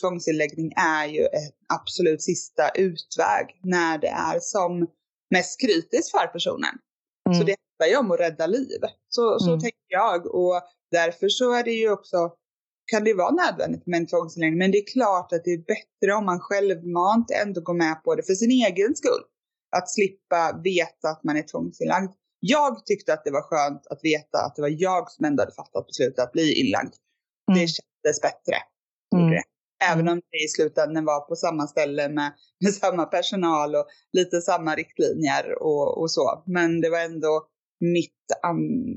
tvångsinläggning 0.00 0.72
är 0.76 1.06
ju 1.06 1.20
en 1.20 1.50
absolut 1.74 2.22
sista 2.22 2.68
utväg 2.68 3.60
när 3.62 3.98
det 3.98 4.08
är 4.08 4.38
som 4.40 4.86
mest 5.30 5.60
kritiskt 5.60 6.10
för 6.10 6.26
personen. 6.26 6.74
Mm. 7.28 7.38
Så 7.38 7.44
det 7.44 7.56
handlar 7.78 7.92
ju 7.92 7.96
om 7.96 8.10
att 8.10 8.20
rädda 8.20 8.46
liv. 8.46 8.80
Så, 9.08 9.38
så 9.38 9.48
mm. 9.48 9.60
tänker 9.60 9.86
jag 9.88 10.26
och 10.26 10.62
därför 10.90 11.28
så 11.28 11.52
är 11.52 11.64
det 11.64 11.70
ju 11.70 11.90
också 11.90 12.32
kan 12.92 13.04
det 13.04 13.14
vara 13.14 13.30
nödvändigt 13.30 13.86
med 13.86 14.00
en 14.00 14.06
tvångsinläggning. 14.06 14.58
Men 14.58 14.70
det 14.70 14.78
är 14.78 14.92
klart 14.92 15.32
att 15.32 15.44
det 15.44 15.50
är 15.50 15.58
bättre 15.58 16.14
om 16.14 16.24
man 16.24 16.40
självmant 16.40 17.30
ändå 17.30 17.60
går 17.60 17.74
med 17.74 18.04
på 18.04 18.14
det 18.14 18.22
för 18.22 18.34
sin 18.34 18.50
egen 18.50 18.94
skull. 18.94 19.24
Att 19.76 19.90
slippa 19.90 20.60
veta 20.64 21.08
att 21.08 21.24
man 21.24 21.36
är 21.36 21.42
tvångsinlagd. 21.42 22.12
Jag 22.40 22.86
tyckte 22.86 23.12
att 23.12 23.24
det 23.24 23.30
var 23.30 23.42
skönt 23.42 23.86
att 23.86 24.00
veta 24.02 24.38
att 24.38 24.56
det 24.56 24.62
var 24.62 24.74
jag 24.78 25.10
som 25.10 25.24
ändå 25.24 25.42
hade 25.42 25.54
fattat 25.54 25.86
beslutet 25.86 26.18
att 26.18 26.32
bli 26.32 26.66
inlagd. 26.66 26.94
Mm. 27.50 27.60
Det 27.60 27.66
kändes 27.66 28.20
bättre. 28.22 28.56
Mm. 29.16 29.42
Även 29.92 30.08
om 30.08 30.20
det 30.30 30.44
i 30.44 30.48
slutändan 30.48 31.04
var 31.04 31.20
på 31.20 31.36
samma 31.36 31.66
ställe 31.66 32.08
med, 32.08 32.32
med 32.64 32.74
samma 32.74 33.04
personal 33.04 33.74
och 33.74 33.86
lite 34.12 34.40
samma 34.40 34.74
riktlinjer 34.74 35.62
och, 35.62 36.00
och 36.00 36.10
så. 36.10 36.42
Men 36.46 36.80
det 36.80 36.90
var 36.90 37.00
ändå 37.00 37.46
mitt, 37.80 38.24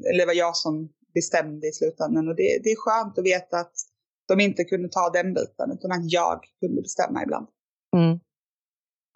eller 0.09 0.19
det 0.19 0.25
var 0.25 0.33
jag 0.33 0.57
som 0.57 0.89
bestämde 1.13 1.67
i 1.67 1.71
slutändan 1.71 2.27
och 2.27 2.35
det, 2.35 2.59
det 2.63 2.69
är 2.69 2.75
skönt 2.75 3.17
att 3.17 3.25
veta 3.25 3.57
att 3.59 3.73
de 4.27 4.39
inte 4.39 4.63
kunde 4.63 4.89
ta 4.89 5.09
den 5.09 5.33
biten 5.33 5.71
utan 5.71 5.91
att 5.91 6.11
jag 6.11 6.39
kunde 6.59 6.81
bestämma 6.81 7.23
ibland. 7.23 7.47
Mm. 7.95 8.19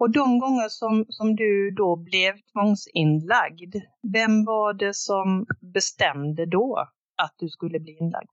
Och 0.02 0.10
de 0.10 0.38
gånger 0.38 0.68
som, 0.68 1.06
som 1.08 1.36
du 1.36 1.70
då 1.70 1.96
blev 1.96 2.32
tvångsinlagd, 2.52 3.74
vem 4.12 4.44
var 4.44 4.72
det 4.74 4.94
som 4.94 5.46
bestämde 5.60 6.46
då 6.46 6.88
att 7.22 7.34
du 7.38 7.48
skulle 7.48 7.80
bli 7.80 7.96
inlagd? 8.00 8.30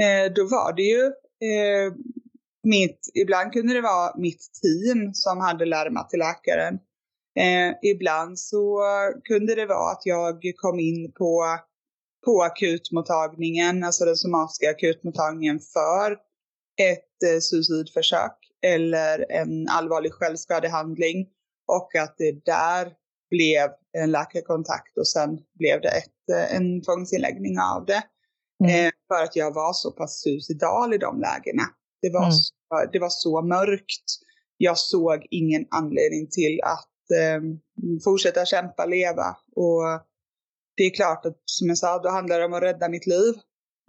Eh, 0.00 0.32
då 0.32 0.44
var 0.44 0.72
det 0.72 0.82
ju 0.82 1.04
eh, 1.50 1.94
mitt, 2.62 3.10
ibland 3.14 3.52
kunde 3.52 3.74
det 3.74 3.80
vara 3.80 4.16
mitt 4.16 4.50
team 4.62 5.14
som 5.14 5.40
hade 5.40 5.64
larmat 5.64 6.10
till 6.10 6.18
läkaren. 6.18 6.74
Eh, 7.38 7.74
ibland 7.82 8.38
så 8.38 8.80
kunde 9.24 9.54
det 9.54 9.66
vara 9.66 9.92
att 9.92 10.06
jag 10.06 10.42
kom 10.56 10.80
in 10.80 11.12
på, 11.12 11.44
på 12.24 12.42
akutmottagningen, 12.42 13.84
alltså 13.84 14.04
den 14.04 14.16
somatiska 14.16 14.70
akutmottagningen 14.70 15.60
för 15.60 16.12
ett 16.90 17.22
eh, 17.32 17.40
suicidförsök 17.40 18.45
eller 18.74 19.32
en 19.32 19.68
allvarlig 19.68 20.12
självskadehandling 20.12 21.26
och 21.72 21.94
att 21.94 22.14
det 22.18 22.44
där 22.44 22.92
blev 23.30 23.70
en 23.92 24.10
läkarkontakt 24.10 24.98
och 24.98 25.08
sen 25.08 25.38
blev 25.58 25.80
det 25.80 25.88
ett, 25.88 26.28
eh, 26.32 26.56
en 26.56 26.82
tvångsinläggning 26.82 27.58
av 27.58 27.86
det. 27.86 28.02
Mm. 28.64 28.86
Eh, 28.86 28.92
för 29.08 29.24
att 29.24 29.36
jag 29.36 29.54
var 29.54 29.72
så 29.72 29.90
pass 29.90 30.20
suicidal 30.22 30.94
i 30.94 30.98
de 30.98 31.20
lägena. 31.20 31.62
Det 32.02 32.10
var, 32.10 32.22
mm. 32.22 32.32
så, 32.32 32.54
det 32.92 32.98
var 32.98 33.08
så 33.08 33.42
mörkt. 33.42 34.04
Jag 34.56 34.78
såg 34.78 35.26
ingen 35.30 35.66
anledning 35.70 36.28
till 36.30 36.60
att 36.62 37.10
eh, 37.20 37.42
fortsätta 38.04 38.44
kämpa, 38.44 38.86
leva. 38.86 39.36
Och 39.56 39.82
det 40.76 40.82
är 40.82 40.94
klart 40.94 41.26
att 41.26 41.38
som 41.44 41.68
jag 41.68 41.78
sa, 41.78 41.98
då 42.02 42.08
handlar 42.08 42.38
det 42.38 42.44
om 42.44 42.54
att 42.54 42.62
rädda 42.62 42.88
mitt 42.88 43.06
liv. 43.06 43.34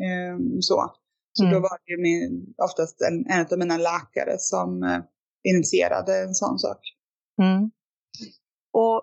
Eh, 0.03 0.60
så. 0.60 0.93
Så 1.38 1.44
mm. 1.44 1.53
då 1.53 1.60
var 1.60 1.77
det 1.86 1.91
ju 1.91 2.01
min, 2.01 2.53
oftast 2.58 3.01
en, 3.01 3.25
en 3.29 3.46
av 3.51 3.60
mina 3.60 3.77
läkare 3.77 4.36
som 4.38 4.84
eh, 4.84 5.00
initierade 5.51 6.24
en 6.24 6.34
sån 6.34 6.60
sak. 6.60 6.79
Mm. 7.41 7.72
Och 8.74 9.01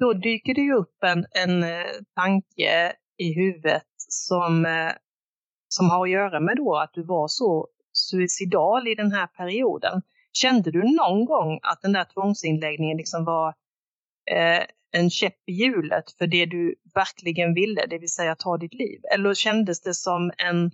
då 0.00 0.12
dyker 0.12 0.54
det 0.54 0.60
ju 0.60 0.74
upp 0.74 1.04
en, 1.04 1.26
en 1.30 1.62
eh, 1.62 1.92
tanke 2.16 2.92
i 3.18 3.34
huvudet 3.34 3.86
som, 4.08 4.66
eh, 4.66 4.92
som 5.68 5.90
har 5.90 6.06
att 6.06 6.10
göra 6.10 6.40
med 6.40 6.56
då 6.56 6.76
att 6.76 6.94
du 6.94 7.02
var 7.02 7.28
så 7.28 7.68
suicidal 7.92 8.88
i 8.88 8.94
den 8.94 9.12
här 9.12 9.26
perioden. 9.26 10.02
Kände 10.32 10.70
du 10.70 10.96
någon 10.96 11.24
gång 11.24 11.60
att 11.62 11.82
den 11.82 11.92
där 11.92 12.04
tvångsinläggningen 12.04 12.96
liksom 12.96 13.24
var 13.24 13.48
eh, 14.30 14.64
en 14.92 15.10
käpp 15.10 15.36
i 15.46 15.52
hjulet 15.52 16.12
för 16.18 16.26
det 16.26 16.46
du 16.46 16.74
verkligen 16.94 17.54
ville, 17.54 17.86
det 17.86 17.98
vill 17.98 18.12
säga 18.12 18.34
ta 18.34 18.56
ditt 18.56 18.74
liv? 18.74 19.00
Eller 19.14 19.34
kändes 19.34 19.80
det 19.80 19.94
som 19.94 20.32
en 20.36 20.70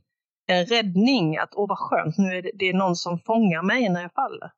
en 0.47 0.67
räddning, 0.67 1.37
att 1.37 1.55
åh 1.55 1.69
vad 1.69 1.79
skönt, 1.79 2.19
nu 2.19 2.37
är 2.37 2.43
det, 2.43 2.51
det 2.55 2.69
är 2.69 2.75
någon 2.75 2.97
som 2.97 3.19
fångar 3.19 3.63
mig 3.63 3.89
när 3.89 4.03
jag 4.03 4.13
faller. 4.13 4.51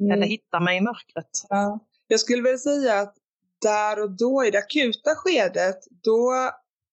Mm. 0.00 0.12
Eller 0.12 0.26
hittar 0.26 0.60
mig 0.60 0.76
i 0.76 0.80
mörkret. 0.80 1.30
Ja. 1.48 1.78
Jag 2.06 2.20
skulle 2.20 2.42
väl 2.42 2.58
säga 2.58 3.00
att 3.00 3.14
där 3.62 4.02
och 4.02 4.10
då 4.10 4.44
i 4.44 4.50
det 4.50 4.58
akuta 4.58 5.14
skedet, 5.14 5.78
då, 6.02 6.50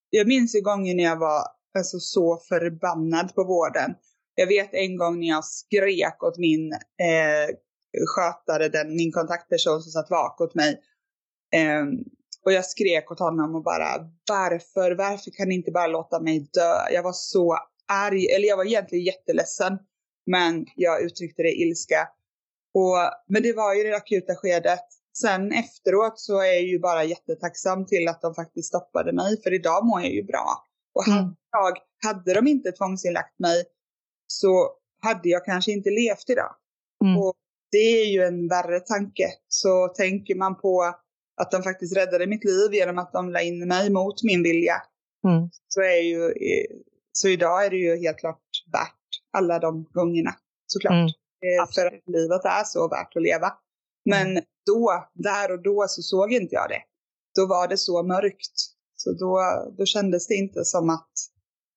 jag 0.09 0.27
minns 0.27 0.55
ju 0.55 0.61
gången 0.61 0.97
när 0.97 1.03
jag 1.03 1.19
var 1.19 1.41
alltså, 1.77 1.99
så 1.99 2.37
förbannad 2.49 3.35
på 3.35 3.43
vården. 3.43 3.95
Jag 4.35 4.47
vet 4.47 4.73
en 4.73 4.97
gång 4.97 5.19
när 5.19 5.27
jag 5.27 5.45
skrek 5.45 6.23
åt 6.23 6.37
min 6.37 6.73
eh, 6.73 7.55
skötare, 8.15 8.69
den, 8.69 8.95
min 8.95 9.11
kontaktperson 9.11 9.81
som 9.81 9.91
satt 9.91 10.09
vak 10.09 10.41
åt 10.41 10.55
mig. 10.55 10.81
Eh, 11.55 11.83
och 12.45 12.53
jag 12.53 12.65
skrek 12.65 13.11
åt 13.11 13.19
honom 13.19 13.55
och 13.55 13.63
bara 13.63 14.09
varför, 14.29 14.91
varför 14.91 15.31
kan 15.31 15.49
ni 15.49 15.55
inte 15.55 15.71
bara 15.71 15.87
låta 15.87 16.19
mig 16.19 16.39
dö? 16.39 16.73
Jag 16.91 17.03
var 17.03 17.13
så 17.13 17.57
arg, 17.91 18.25
eller 18.25 18.47
jag 18.47 18.57
var 18.57 18.65
egentligen 18.65 19.05
jätteledsen. 19.05 19.77
Men 20.25 20.65
jag 20.75 21.01
uttryckte 21.01 21.43
det 21.43 21.53
ilska. 21.53 22.07
Och, 22.73 22.97
men 23.27 23.43
det 23.43 23.53
var 23.53 23.73
ju 23.75 23.83
det 23.83 23.95
akuta 23.95 24.35
skedet. 24.35 24.85
Sen 25.21 25.51
efteråt 25.51 26.19
så 26.19 26.39
är 26.39 26.53
jag 26.53 26.63
ju 26.63 26.79
bara 26.79 27.03
jättetacksam 27.03 27.85
till 27.85 28.07
att 28.07 28.21
de 28.21 28.35
faktiskt 28.35 28.67
stoppade 28.67 29.13
mig, 29.13 29.41
för 29.43 29.53
idag 29.53 29.85
mår 29.85 30.01
jag 30.01 30.11
ju 30.11 30.23
bra. 30.23 30.65
Och 30.95 31.03
hade, 31.03 31.19
mm. 31.19 31.35
jag, 31.51 31.77
hade 32.09 32.33
de 32.33 32.47
inte 32.47 32.71
tvångsinlagt 32.71 33.39
mig 33.39 33.63
så 34.27 34.71
hade 35.01 35.29
jag 35.29 35.45
kanske 35.45 35.71
inte 35.71 35.89
levt 35.89 36.29
idag. 36.29 36.55
Mm. 37.05 37.17
Och 37.17 37.33
det 37.71 38.01
är 38.01 38.05
ju 38.05 38.23
en 38.23 38.47
värre 38.47 38.79
tanke. 38.79 39.27
Så 39.47 39.87
tänker 39.87 40.35
man 40.35 40.57
på 40.57 40.93
att 41.41 41.51
de 41.51 41.63
faktiskt 41.63 41.97
räddade 41.97 42.27
mitt 42.27 42.43
liv 42.43 42.73
genom 42.73 42.97
att 42.97 43.13
de 43.13 43.29
la 43.29 43.41
in 43.41 43.67
mig 43.67 43.89
mot 43.89 44.23
min 44.23 44.43
vilja. 44.43 44.75
Mm. 45.27 45.49
Så 45.67 45.81
är 45.81 46.01
ju 46.01 46.33
så 47.13 47.27
idag 47.27 47.65
är 47.65 47.69
det 47.69 47.77
ju 47.77 47.97
helt 47.97 48.17
klart 48.17 48.43
värt 48.73 49.03
alla 49.37 49.59
de 49.59 49.83
gångerna 49.83 50.35
såklart. 50.65 50.93
Mm, 50.93 51.07
eh, 51.07 51.71
för 51.75 51.85
att 51.85 52.07
livet 52.07 52.45
är 52.45 52.63
så 52.63 52.87
värt 52.87 53.15
att 53.15 53.23
leva. 53.23 53.53
Men 54.05 54.31
mm. 54.31 54.43
då, 54.65 55.09
där 55.13 55.51
och 55.51 55.63
då 55.63 55.85
så 55.89 56.01
såg 56.01 56.33
inte 56.33 56.55
jag 56.55 56.69
det. 56.69 56.81
Då 57.35 57.47
var 57.47 57.67
det 57.67 57.77
så 57.77 58.03
mörkt. 58.03 58.57
Så 58.95 59.11
då, 59.11 59.41
då 59.77 59.85
kändes 59.85 60.27
det 60.27 60.35
inte 60.35 60.65
som 60.65 60.89
att 60.89 61.11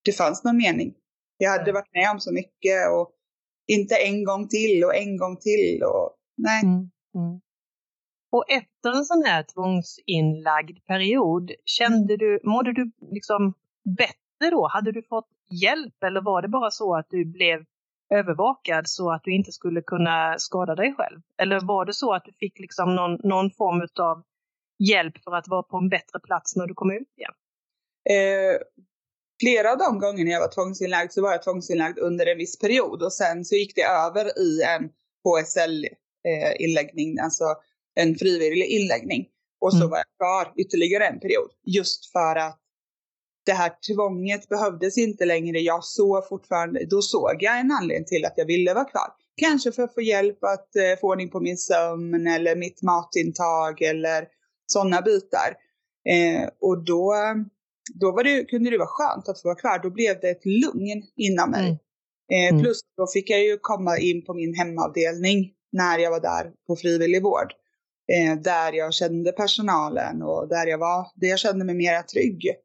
det 0.04 0.12
fanns 0.12 0.44
någon 0.44 0.56
mening. 0.56 0.94
Jag 1.38 1.50
hade 1.50 1.72
varit 1.72 1.94
med 1.94 2.10
om 2.10 2.20
så 2.20 2.32
mycket 2.32 2.90
och 2.92 3.12
inte 3.66 3.94
en 3.96 4.24
gång 4.24 4.48
till 4.48 4.84
och 4.84 4.96
en 4.96 5.16
gång 5.16 5.36
till 5.36 5.82
och 5.82 6.16
nej. 6.36 6.62
Mm, 6.62 6.90
mm. 7.14 7.40
Och 8.30 8.44
efter 8.50 8.98
en 8.98 9.04
sån 9.04 9.22
här 9.26 9.42
tvångsinlagd 9.42 10.86
period, 10.86 11.50
kände 11.64 12.16
du, 12.16 12.40
mådde 12.44 12.72
du 12.72 12.92
liksom 13.10 13.54
bättre 13.96 14.25
då? 14.40 14.68
Hade 14.72 14.92
du 14.92 15.02
fått 15.02 15.28
hjälp 15.50 16.02
eller 16.04 16.20
var 16.20 16.42
det 16.42 16.48
bara 16.48 16.70
så 16.70 16.96
att 16.96 17.06
du 17.10 17.24
blev 17.24 17.64
övervakad 18.14 18.88
så 18.88 19.12
att 19.12 19.24
du 19.24 19.34
inte 19.34 19.52
skulle 19.52 19.82
kunna 19.82 20.38
skada 20.38 20.74
dig 20.74 20.94
själv? 20.94 21.20
Eller 21.42 21.60
var 21.60 21.84
det 21.84 21.94
så 21.94 22.14
att 22.14 22.24
du 22.24 22.32
fick 22.32 22.58
liksom 22.58 22.94
någon, 22.94 23.18
någon 23.22 23.50
form 23.50 23.88
av 24.00 24.22
hjälp 24.78 25.14
för 25.24 25.34
att 25.34 25.48
vara 25.48 25.62
på 25.62 25.76
en 25.76 25.88
bättre 25.88 26.20
plats 26.20 26.56
när 26.56 26.66
du 26.66 26.74
kom 26.74 26.90
ut 26.90 27.12
igen? 27.16 27.32
Eh, 28.10 28.56
flera 29.40 29.72
av 29.72 29.78
de 29.78 29.98
gångerna 29.98 30.30
jag 30.30 30.40
var 30.40 30.54
tvångsinlagd 30.54 31.12
så 31.12 31.22
var 31.22 31.30
jag 31.30 31.42
tvångsinlagd 31.42 31.98
under 31.98 32.26
en 32.26 32.38
viss 32.38 32.58
period 32.58 33.02
och 33.02 33.12
sen 33.12 33.44
så 33.44 33.54
gick 33.54 33.74
det 33.74 33.82
över 33.82 34.38
i 34.38 34.62
en 34.62 34.90
HSL-inläggning, 35.24 37.18
eh, 37.18 37.24
alltså 37.24 37.44
en 37.94 38.14
frivillig 38.14 38.66
inläggning. 38.66 39.28
Och 39.60 39.72
så 39.72 39.78
mm. 39.78 39.90
var 39.90 39.98
jag 39.98 40.06
kvar 40.18 40.52
ytterligare 40.56 41.06
en 41.06 41.20
period 41.20 41.50
just 41.66 42.12
för 42.12 42.36
att 42.36 42.60
det 43.46 43.52
här 43.52 43.72
tvånget 43.94 44.48
behövdes 44.48 44.98
inte 44.98 45.24
längre. 45.24 45.58
Jag 45.58 45.84
såg 45.84 46.28
fortfarande, 46.28 46.84
då 46.84 47.02
såg 47.02 47.36
jag 47.40 47.60
en 47.60 47.72
anledning 47.72 48.04
till 48.04 48.24
att 48.24 48.34
jag 48.36 48.46
ville 48.46 48.74
vara 48.74 48.84
kvar. 48.84 49.08
Kanske 49.36 49.72
för 49.72 49.82
att 49.82 49.94
få 49.94 50.02
hjälp 50.02 50.44
att 50.44 50.76
eh, 50.76 51.00
få 51.00 51.08
ordning 51.08 51.30
på 51.30 51.40
min 51.40 51.56
sömn 51.56 52.26
eller 52.26 52.56
mitt 52.56 52.82
matintag 52.82 53.82
eller 53.82 54.28
sådana 54.66 55.02
bitar. 55.02 55.54
Eh, 56.08 56.48
och 56.60 56.84
då, 56.84 57.14
då 57.94 58.12
var 58.12 58.24
det, 58.24 58.44
kunde 58.44 58.70
det 58.70 58.78
vara 58.78 58.88
skönt 58.88 59.28
att 59.28 59.42
få 59.42 59.48
vara 59.48 59.58
kvar. 59.58 59.78
Då 59.82 59.90
blev 59.90 60.20
det 60.20 60.30
ett 60.30 60.44
lugn 60.44 61.02
inom 61.16 61.50
mig. 61.50 61.66
Mm. 61.66 61.78
Eh, 62.32 62.48
mm. 62.48 62.62
plus 62.62 62.80
då 62.96 63.06
fick 63.14 63.30
jag 63.30 63.44
ju 63.44 63.58
komma 63.60 63.98
in 63.98 64.24
på 64.24 64.34
min 64.34 64.54
hemavdelning 64.54 65.52
när 65.72 65.98
jag 65.98 66.10
var 66.10 66.20
där 66.20 66.52
på 66.66 66.76
frivillig 66.76 67.22
vård. 67.22 67.52
Eh, 68.12 68.36
där 68.42 68.72
jag 68.72 68.94
kände 68.94 69.32
personalen 69.32 70.22
och 70.22 70.48
där 70.48 70.66
jag 70.66 70.78
var, 70.78 71.06
där 71.14 71.28
jag 71.28 71.38
kände 71.38 71.64
mig 71.64 71.74
mera 71.74 72.02
trygg. 72.02 72.56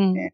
Mm. 0.00 0.16
Eh, 0.16 0.30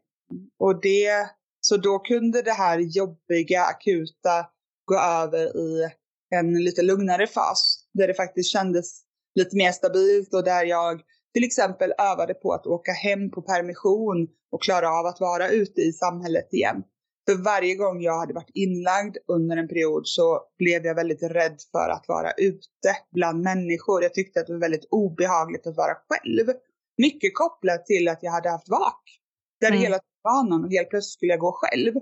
och 0.59 0.81
det, 0.81 1.29
så 1.61 1.77
då 1.77 1.99
kunde 1.99 2.41
det 2.41 2.51
här 2.51 2.79
jobbiga, 2.79 3.63
akuta 3.63 4.45
gå 4.85 4.99
över 4.99 5.57
i 5.57 5.89
en 6.35 6.63
lite 6.63 6.81
lugnare 6.81 7.27
fas 7.27 7.85
där 7.93 8.07
det 8.07 8.13
faktiskt 8.13 8.51
kändes 8.51 9.01
lite 9.35 9.55
mer 9.57 9.71
stabilt 9.71 10.33
och 10.33 10.43
där 10.43 10.65
jag 10.65 11.01
till 11.33 11.43
exempel 11.43 11.93
övade 11.97 12.33
på 12.33 12.53
att 12.53 12.67
åka 12.67 12.91
hem 12.91 13.31
på 13.31 13.41
permission 13.41 14.27
och 14.51 14.63
klara 14.63 14.89
av 14.89 15.05
att 15.05 15.19
vara 15.19 15.49
ute 15.49 15.81
i 15.81 15.93
samhället 15.93 16.53
igen. 16.53 16.83
För 17.29 17.35
varje 17.35 17.75
gång 17.75 18.01
jag 18.01 18.19
hade 18.19 18.33
varit 18.33 18.51
inlagd 18.53 19.17
under 19.27 19.57
en 19.57 19.67
period 19.67 20.07
så 20.07 20.41
blev 20.57 20.85
jag 20.85 20.95
väldigt 20.95 21.23
rädd 21.23 21.57
för 21.71 21.89
att 21.89 22.05
vara 22.07 22.31
ute 22.31 22.95
bland 23.11 23.41
människor. 23.41 24.03
Jag 24.03 24.13
tyckte 24.13 24.39
att 24.39 24.47
det 24.47 24.53
var 24.53 24.59
väldigt 24.59 24.87
obehagligt 24.91 25.67
att 25.67 25.77
vara 25.77 25.95
själv. 26.09 26.53
Mycket 26.97 27.35
kopplat 27.35 27.85
till 27.85 28.07
att 28.07 28.23
jag 28.23 28.31
hade 28.31 28.49
haft 28.49 28.69
vak. 28.69 29.20
Där 29.61 29.67
mm. 29.67 29.79
hela 29.79 29.95
tiden 29.95 30.21
var 30.21 30.49
någon 30.49 30.65
och 30.65 30.71
helt 30.71 30.89
plötsligt 30.89 31.13
skulle 31.13 31.31
jag 31.31 31.39
gå 31.39 31.51
själv. 31.55 31.95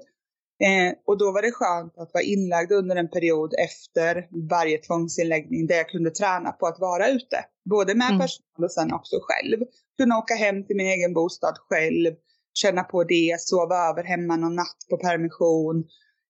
Eh, 0.63 0.93
och 1.05 1.17
då 1.17 1.31
var 1.31 1.41
det 1.41 1.51
skönt 1.51 1.97
att 1.97 2.13
vara 2.13 2.23
inlagd 2.23 2.71
under 2.71 2.95
en 2.95 3.09
period 3.09 3.53
efter 3.65 4.27
varje 4.49 4.77
tvångsinläggning 4.77 5.67
där 5.67 5.75
jag 5.75 5.89
kunde 5.89 6.11
träna 6.11 6.51
på 6.51 6.67
att 6.67 6.79
vara 6.79 7.09
ute. 7.09 7.45
Både 7.69 7.95
med 7.95 8.07
mm. 8.07 8.19
personal 8.19 8.63
och 8.63 8.71
sen 8.71 8.93
också 8.93 9.15
själv. 9.21 9.65
Kunna 9.97 10.17
åka 10.17 10.33
hem 10.35 10.65
till 10.65 10.75
min 10.75 10.87
egen 10.87 11.13
bostad 11.13 11.57
själv, 11.57 12.15
känna 12.53 12.83
på 12.83 13.03
det, 13.03 13.35
sova 13.39 13.89
över 13.89 14.03
hemma 14.03 14.35
någon 14.35 14.55
natt 14.55 14.77
på 14.89 14.97
permission. 14.97 15.83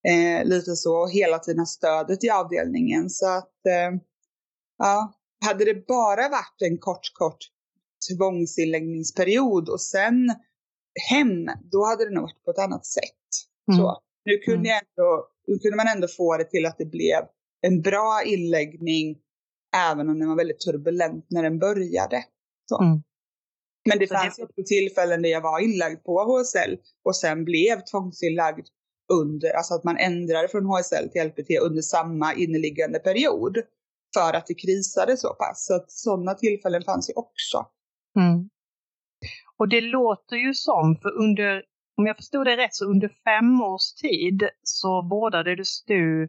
Eh, 0.07 0.45
lite 0.45 0.75
så, 0.75 1.07
hela 1.07 1.39
tiden 1.39 1.65
stödet 1.65 2.23
i 2.23 2.29
avdelningen. 2.29 3.09
Så 3.09 3.27
att, 3.27 3.65
eh, 3.65 3.99
ja, 4.77 5.13
hade 5.45 5.65
det 5.65 5.87
bara 5.87 6.29
varit 6.29 6.61
en 6.61 6.77
kort, 6.77 7.11
kort 7.13 7.37
tvångsinläggningsperiod 8.09 9.69
och 9.69 9.81
sen 9.81 10.35
hem, 11.09 11.45
då 11.71 11.85
hade 11.85 12.05
det 12.05 12.15
nog 12.15 12.23
varit 12.23 12.43
på 12.45 12.51
ett 12.51 12.59
annat 12.59 12.85
sätt. 12.85 13.29
Mm. 13.71 13.79
Så. 13.79 14.01
Nu 14.25 14.37
kunde, 14.37 14.59
mm. 14.59 14.65
jag 14.65 14.77
ändå, 14.77 15.27
nu 15.47 15.59
kunde 15.59 15.77
man 15.77 15.87
ändå 15.95 16.07
få 16.07 16.37
det 16.37 16.43
till 16.43 16.65
att 16.65 16.77
det 16.77 16.85
blev 16.85 17.19
en 17.61 17.81
bra 17.81 18.23
inläggning 18.25 19.17
även 19.91 20.09
om 20.09 20.19
den 20.19 20.29
var 20.29 20.35
väldigt 20.35 20.59
turbulent 20.59 21.25
när 21.29 21.43
den 21.43 21.59
började. 21.59 22.23
Mm. 22.81 23.03
Men 23.89 23.99
det 23.99 24.07
så 24.07 24.15
fanns 24.15 24.35
det... 24.35 24.43
också 24.43 24.61
tillfällen 24.65 25.21
där 25.21 25.29
jag 25.29 25.41
var 25.41 25.59
inlagd 25.59 26.03
på 26.03 26.23
HSL 26.23 26.77
och 27.03 27.15
sen 27.15 27.45
blev 27.45 27.81
tvångsinlagd 27.91 28.67
under, 29.13 29.53
alltså 29.53 29.73
att 29.73 29.83
man 29.83 29.97
ändrade 29.97 30.47
från 30.47 30.65
HSL 30.65 31.09
till 31.09 31.27
LPT 31.27 31.49
under 31.61 31.81
samma 31.81 32.33
inneliggande 32.33 32.99
period 32.99 33.57
för 34.13 34.33
att 34.33 34.47
det 34.47 34.53
krisade 34.53 35.17
så 35.17 35.33
pass. 35.33 35.65
Så 35.65 35.75
att 35.75 35.91
sådana 35.91 36.33
tillfällen 36.33 36.83
fanns 36.83 37.09
ju 37.09 37.13
också. 37.13 37.65
Mm. 38.19 38.49
Och 39.59 39.69
det 39.69 39.81
låter 39.81 40.35
ju 40.35 40.53
som, 40.53 40.95
för 41.01 41.17
under 41.17 41.63
om 41.97 42.07
jag 42.07 42.15
förstod 42.15 42.47
det 42.47 42.57
rätt 42.57 42.75
så 42.75 42.85
under 42.85 43.09
fem 43.23 43.61
års 43.61 43.93
tid 43.93 44.49
så 44.63 45.01
vårdades 45.01 45.83
du 45.83 46.23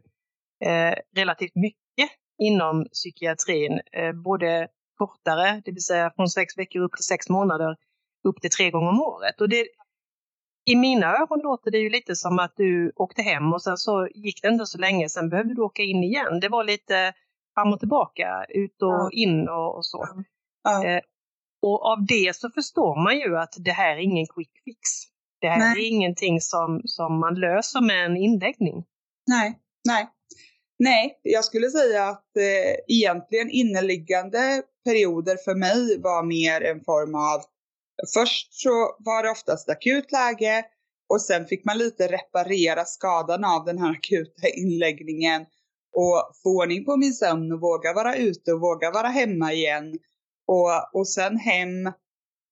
eh, 0.65 0.95
relativt 1.15 1.55
mycket 1.55 2.09
inom 2.37 2.85
psykiatrin. 2.85 3.81
Eh, 3.91 4.11
både 4.11 4.67
kortare, 4.97 5.61
det 5.65 5.71
vill 5.71 5.83
säga 5.83 6.11
från 6.15 6.29
sex 6.29 6.57
veckor 6.57 6.81
upp 6.81 6.93
till 6.95 7.05
sex 7.05 7.29
månader, 7.29 7.75
upp 8.27 8.41
till 8.41 8.49
tre 8.49 8.71
gånger 8.71 8.89
om 8.89 9.01
året. 9.01 9.41
Och 9.41 9.49
det, 9.49 9.67
I 10.65 10.75
mina 10.75 11.07
öron 11.07 11.39
låter 11.43 11.71
det 11.71 11.77
ju 11.77 11.89
lite 11.89 12.15
som 12.15 12.39
att 12.39 12.53
du 12.55 12.91
åkte 12.95 13.21
hem 13.21 13.53
och 13.53 13.61
sen 13.61 13.77
så 13.77 14.07
gick 14.15 14.41
det 14.41 14.47
inte 14.47 14.65
så 14.65 14.77
länge, 14.77 15.09
sen 15.09 15.29
behövde 15.29 15.53
du 15.53 15.61
åka 15.61 15.83
in 15.83 16.03
igen. 16.03 16.39
Det 16.39 16.49
var 16.49 16.63
lite 16.63 17.13
fram 17.53 17.73
och 17.73 17.79
tillbaka, 17.79 18.45
ut 18.49 18.81
och 18.81 19.11
in 19.11 19.49
och, 19.49 19.75
och 19.77 19.85
så. 19.85 20.07
Ja. 20.63 20.85
Eh, 20.85 21.01
och 21.61 21.85
av 21.85 22.05
det 22.05 22.35
så 22.35 22.49
förstår 22.49 23.03
man 23.03 23.17
ju 23.17 23.37
att 23.37 23.53
det 23.57 23.71
här 23.71 23.97
är 23.97 24.01
ingen 24.01 24.27
quick 24.27 24.51
fix. 24.65 24.79
Det 25.41 25.47
här 25.47 25.59
nej. 25.59 25.85
är 25.85 25.89
ingenting 25.89 26.41
som, 26.41 26.81
som 26.85 27.19
man 27.19 27.35
löser 27.35 27.81
med 27.81 28.05
en 28.05 28.17
inläggning. 28.17 28.85
Nej, 29.27 29.59
nej. 29.87 30.07
Nej, 30.79 31.19
jag 31.23 31.45
skulle 31.45 31.69
säga 31.69 32.03
att 32.03 32.37
eh, 32.37 32.95
egentligen 32.95 33.49
inneliggande 33.49 34.63
perioder 34.85 35.37
för 35.37 35.55
mig 35.55 36.01
var 36.01 36.23
mer 36.23 36.61
en 36.61 36.83
form 36.83 37.15
av, 37.15 37.41
först 38.13 38.53
så 38.53 38.95
var 38.99 39.23
det 39.23 39.29
oftast 39.29 39.69
akut 39.69 40.11
läge 40.11 40.65
och 41.09 41.21
sen 41.21 41.45
fick 41.45 41.65
man 41.65 41.77
lite 41.77 42.07
reparera 42.07 42.85
skadan 42.85 43.45
av 43.45 43.65
den 43.65 43.77
här 43.77 43.91
akuta 43.97 44.47
inläggningen 44.55 45.45
och 45.95 46.31
få 46.43 46.49
ordning 46.49 46.85
på 46.85 46.97
min 46.97 47.13
sömn 47.13 47.51
och 47.51 47.61
våga 47.61 47.93
vara 47.93 48.15
ute 48.15 48.53
och 48.53 48.61
våga 48.61 48.91
vara 48.91 49.07
hemma 49.07 49.53
igen. 49.53 49.99
Och, 50.53 50.99
och 50.99 51.07
sen 51.07 51.37
hem 51.37 51.91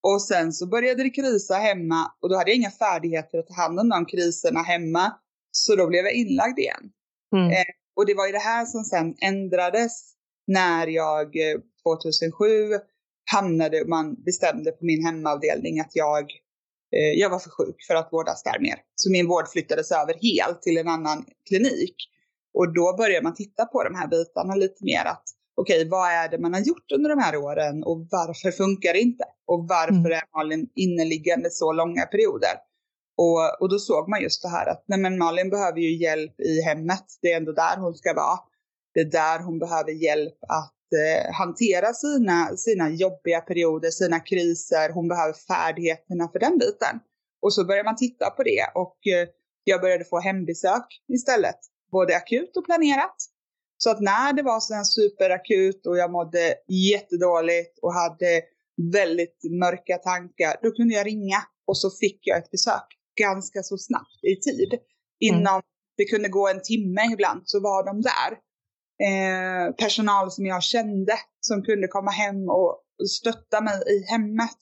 och 0.03 0.21
sen 0.21 0.53
så 0.53 0.67
började 0.67 1.03
det 1.03 1.09
krisa 1.09 1.53
hemma 1.53 2.11
och 2.21 2.29
då 2.29 2.35
hade 2.35 2.49
jag 2.49 2.57
inga 2.57 2.71
färdigheter 2.71 3.37
att 3.39 3.47
ta 3.47 3.53
hand 3.53 3.79
om 3.79 3.89
de 3.89 4.05
kriserna 4.05 4.61
hemma. 4.61 5.13
Så 5.51 5.75
då 5.75 5.87
blev 5.87 6.05
jag 6.05 6.13
inlagd 6.13 6.59
igen. 6.59 6.91
Mm. 7.35 7.51
Eh, 7.51 7.71
och 7.95 8.05
det 8.05 8.13
var 8.13 8.25
ju 8.25 8.31
det 8.31 8.39
här 8.39 8.65
som 8.65 8.83
sen 8.83 9.15
ändrades 9.21 10.13
när 10.47 10.87
jag 10.87 11.33
2007 11.83 12.73
eh, 12.73 12.79
hamnade, 13.31 13.85
man 13.87 14.23
bestämde 14.23 14.71
på 14.71 14.85
min 14.85 15.05
hemavdelning 15.05 15.79
att 15.79 15.95
jag, 15.95 16.23
eh, 16.95 17.13
jag 17.15 17.29
var 17.29 17.39
för 17.39 17.49
sjuk 17.49 17.75
för 17.87 17.95
att 17.95 18.09
vårdas 18.11 18.43
där 18.43 18.59
mer. 18.59 18.77
Så 18.95 19.11
min 19.11 19.27
vård 19.27 19.47
flyttades 19.47 19.91
över 19.91 20.13
helt 20.21 20.61
till 20.61 20.77
en 20.77 20.87
annan 20.87 21.25
klinik. 21.47 21.95
Och 22.53 22.73
då 22.73 22.95
började 22.97 23.23
man 23.23 23.35
titta 23.35 23.65
på 23.65 23.83
de 23.83 23.95
här 23.95 24.07
bitarna 24.07 24.55
lite 24.55 24.83
mer 24.83 25.05
att 25.05 25.23
okej, 25.61 25.77
okay, 25.77 25.89
vad 25.89 26.09
är 26.11 26.29
det 26.29 26.37
man 26.37 26.53
har 26.53 26.61
gjort 26.61 26.91
under 26.95 27.09
de 27.09 27.19
här 27.19 27.35
åren 27.37 27.83
och 27.83 28.07
varför 28.11 28.51
funkar 28.51 28.93
det 28.93 28.99
inte? 28.99 29.23
Och 29.47 29.67
varför 29.67 30.11
mm. 30.11 30.11
är 30.11 30.37
Malin 30.37 30.69
inneliggande 30.75 31.49
så 31.51 31.73
långa 31.73 32.05
perioder? 32.05 32.55
Och, 33.17 33.61
och 33.61 33.69
då 33.69 33.79
såg 33.79 34.09
man 34.09 34.21
just 34.21 34.41
det 34.41 34.49
här 34.49 34.67
att 34.69 34.83
nej 34.87 34.99
men 34.99 35.17
Malin 35.17 35.49
behöver 35.49 35.79
ju 35.79 35.95
hjälp 35.95 36.39
i 36.39 36.61
hemmet. 36.61 37.05
Det 37.21 37.31
är 37.31 37.37
ändå 37.37 37.51
där 37.51 37.77
hon 37.77 37.93
ska 37.93 38.13
vara. 38.13 38.39
Det 38.93 38.99
är 38.99 39.11
där 39.11 39.39
hon 39.39 39.59
behöver 39.59 39.91
hjälp 39.91 40.37
att 40.47 40.79
eh, 41.01 41.33
hantera 41.33 41.93
sina, 41.93 42.57
sina 42.57 42.89
jobbiga 42.89 43.41
perioder, 43.41 43.89
sina 43.89 44.19
kriser. 44.19 44.89
Hon 44.93 45.07
behöver 45.07 45.33
färdigheterna 45.33 46.29
för 46.31 46.39
den 46.39 46.57
biten. 46.57 46.99
Och 47.41 47.53
så 47.53 47.65
började 47.65 47.89
man 47.89 47.95
titta 47.95 48.29
på 48.29 48.43
det 48.43 48.71
och 48.75 49.07
eh, 49.07 49.27
jag 49.63 49.81
började 49.81 50.05
få 50.05 50.19
hembesök 50.19 50.87
istället. 51.13 51.59
Både 51.91 52.15
akut 52.15 52.57
och 52.57 52.65
planerat. 52.65 53.15
Så 53.83 53.89
att 53.89 54.01
när 54.01 54.33
det 54.33 54.43
var 54.43 54.59
sådär 54.59 54.83
superakut 54.83 55.87
och 55.87 55.97
jag 55.97 56.11
mådde 56.11 56.55
jättedåligt 56.67 57.79
och 57.81 57.93
hade 57.93 58.41
väldigt 58.93 59.39
mörka 59.59 59.97
tankar, 59.97 60.55
då 60.61 60.71
kunde 60.71 60.93
jag 60.93 61.05
ringa 61.05 61.43
och 61.67 61.77
så 61.77 61.89
fick 61.89 62.19
jag 62.21 62.37
ett 62.37 62.51
besök 62.51 62.87
ganska 63.19 63.63
så 63.63 63.77
snabbt 63.77 64.23
i 64.23 64.35
tid. 64.35 64.79
Innan 65.19 65.53
mm. 65.53 65.61
det 65.97 66.05
kunde 66.05 66.29
gå 66.29 66.47
en 66.47 66.61
timme 66.61 67.01
ibland 67.13 67.41
så 67.45 67.59
var 67.59 67.85
de 67.85 68.01
där. 68.01 68.31
Eh, 69.07 69.75
personal 69.75 70.31
som 70.31 70.45
jag 70.45 70.63
kände 70.63 71.13
som 71.39 71.63
kunde 71.63 71.87
komma 71.87 72.11
hem 72.11 72.49
och 72.49 72.83
stötta 73.09 73.61
mig 73.61 73.83
i 73.87 74.11
hemmet. 74.11 74.59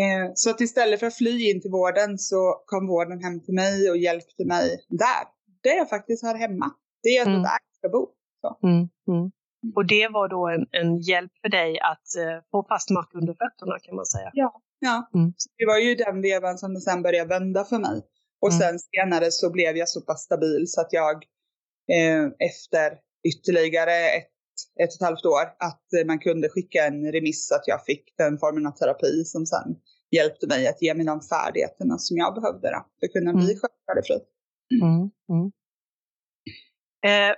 Eh, 0.00 0.32
så 0.34 0.50
att 0.50 0.60
istället 0.60 1.00
för 1.00 1.06
att 1.06 1.16
fly 1.16 1.50
in 1.50 1.60
till 1.60 1.70
vården 1.70 2.18
så 2.18 2.62
kom 2.66 2.86
vården 2.86 3.24
hem 3.24 3.40
till 3.40 3.54
mig 3.54 3.90
och 3.90 3.96
hjälpte 3.96 4.44
mig 4.44 4.84
där. 4.88 5.24
Där 5.62 5.76
jag 5.76 5.88
faktiskt 5.88 6.22
hör 6.22 6.34
hemma. 6.34 6.70
Det 7.02 7.08
är 7.08 7.20
ändå 7.20 7.38
mm. 7.38 7.42
där 7.42 7.50
jag 7.50 7.76
ska 7.78 7.88
bo. 7.88 8.17
Mm, 8.62 8.88
mm. 9.08 9.30
Och 9.76 9.86
det 9.86 10.08
var 10.08 10.28
då 10.28 10.48
en, 10.48 10.66
en 10.70 10.98
hjälp 10.98 11.32
för 11.42 11.48
dig 11.48 11.80
att 11.80 12.08
uh, 12.18 12.42
få 12.50 12.66
fast 12.68 12.90
mark 12.90 13.10
under 13.14 13.34
fötterna 13.34 13.78
kan 13.78 13.96
man 13.96 14.06
säga? 14.06 14.30
Ja, 14.32 14.62
ja. 14.78 15.10
Mm. 15.14 15.32
det 15.58 15.66
var 15.66 15.78
ju 15.78 15.94
den 15.94 16.22
vevan 16.22 16.58
som 16.58 16.76
sen 16.76 17.02
började 17.02 17.28
vända 17.28 17.64
för 17.64 17.78
mig. 17.78 18.02
Och 18.40 18.52
mm. 18.52 18.60
sen 18.60 18.78
senare 18.78 19.30
så 19.30 19.50
blev 19.50 19.76
jag 19.76 19.88
så 19.88 20.00
pass 20.00 20.20
stabil 20.20 20.64
så 20.66 20.80
att 20.80 20.92
jag 20.92 21.14
eh, 21.92 22.24
efter 22.48 22.98
ytterligare 23.28 23.96
ett, 24.18 24.32
ett 24.80 24.88
och 24.88 24.94
ett 24.94 25.08
halvt 25.08 25.26
år 25.26 25.44
att 25.58 25.92
eh, 25.92 26.06
man 26.06 26.18
kunde 26.18 26.48
skicka 26.48 26.86
en 26.86 27.12
remiss 27.12 27.48
så 27.48 27.54
att 27.54 27.66
jag 27.66 27.84
fick 27.84 28.14
den 28.16 28.38
formen 28.38 28.66
av 28.66 28.70
terapi 28.70 29.24
som 29.24 29.46
sen 29.46 29.76
hjälpte 30.10 30.46
mig 30.46 30.68
att 30.68 30.82
ge 30.82 30.94
mig 30.94 31.06
de 31.06 31.20
färdigheterna 31.20 31.98
som 31.98 32.16
jag 32.16 32.34
behövde 32.34 32.70
då, 32.70 32.86
för 33.00 33.06
att 33.06 33.12
kunna 33.12 33.32
bli 33.32 33.58
mm. 34.80 34.82
Mm. 34.82 35.10
Mm. 35.28 35.52
Eh, 37.04 37.36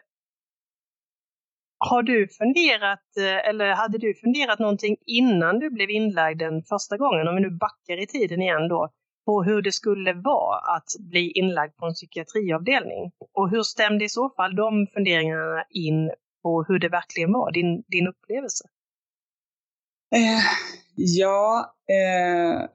har 1.80 2.02
du 2.02 2.28
funderat, 2.28 3.16
eh, 3.16 3.48
eller 3.48 3.74
hade 3.74 3.98
du 3.98 4.14
funderat 4.14 4.58
någonting 4.58 4.96
innan 5.06 5.58
du 5.58 5.70
blev 5.70 5.90
inlagd 5.90 6.38
den 6.38 6.62
första 6.62 6.96
gången, 6.96 7.28
om 7.28 7.34
vi 7.34 7.40
nu 7.40 7.50
backar 7.50 8.02
i 8.02 8.06
tiden 8.06 8.42
igen 8.42 8.68
då, 8.68 8.88
på 9.26 9.42
hur 9.42 9.62
det 9.62 9.72
skulle 9.72 10.12
vara 10.12 10.76
att 10.76 10.90
bli 11.10 11.30
inlagd 11.30 11.76
på 11.76 11.86
en 11.86 11.94
psykiatriavdelning? 11.94 13.12
Och 13.34 13.50
hur 13.50 13.62
stämde 13.62 14.04
i 14.04 14.08
så 14.08 14.30
fall 14.30 14.56
de 14.56 14.86
funderingarna 14.94 15.64
in 15.70 16.10
på 16.42 16.64
hur 16.68 16.78
det 16.78 16.88
verkligen 16.88 17.32
var, 17.32 17.52
din, 17.52 17.82
din 17.88 18.08
upplevelse? 18.08 18.64
Eh, 20.14 20.44
ja, 20.96 21.74
eh, 21.88 22.68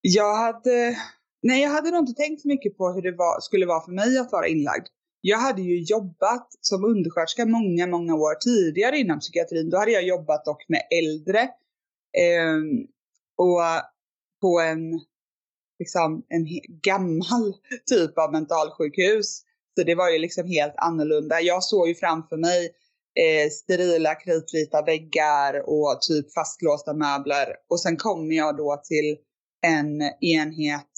jag 0.00 0.34
hade, 0.34 0.96
nej 1.42 1.62
jag 1.62 1.70
hade 1.70 1.90
nog 1.90 2.00
inte 2.00 2.22
tänkt 2.22 2.42
så 2.42 2.48
mycket 2.48 2.76
på 2.76 2.92
hur 2.92 3.02
det 3.02 3.12
var, 3.12 3.40
skulle 3.40 3.66
vara 3.66 3.84
för 3.84 3.92
mig 3.92 4.18
att 4.18 4.32
vara 4.32 4.46
inlagd. 4.46 4.86
Jag 5.24 5.38
hade 5.38 5.62
ju 5.62 5.82
jobbat 5.82 6.48
som 6.60 6.84
undersköterska 6.84 7.46
många, 7.46 7.86
många 7.86 8.14
år 8.14 8.34
tidigare 8.34 8.98
inom 8.98 9.20
psykiatrin. 9.20 9.70
Då 9.70 9.78
hade 9.78 9.90
jag 9.90 10.06
jobbat 10.06 10.44
dock 10.44 10.68
med 10.68 10.82
äldre. 10.90 11.40
Eh, 12.22 12.58
och 13.36 13.60
på 14.40 14.60
en, 14.60 15.00
liksom, 15.78 16.26
en 16.28 16.46
gammal 16.82 17.54
typ 17.86 18.18
av 18.18 18.32
mentalsjukhus. 18.32 19.42
Så 19.78 19.84
det 19.84 19.94
var 19.94 20.10
ju 20.10 20.18
liksom 20.18 20.48
helt 20.48 20.74
annorlunda. 20.76 21.40
Jag 21.40 21.62
såg 21.62 21.88
ju 21.88 21.94
framför 21.94 22.36
mig 22.36 22.64
eh, 23.20 23.50
sterila 23.50 24.14
kritvita 24.14 24.82
väggar 24.82 25.62
och 25.66 26.00
typ 26.00 26.32
fastlåsta 26.32 26.94
möbler. 26.94 27.46
Och 27.68 27.80
sen 27.80 27.96
kommer 27.96 28.34
jag 28.34 28.56
då 28.56 28.82
till 28.84 29.16
en 29.66 30.02
enhet 30.20 30.92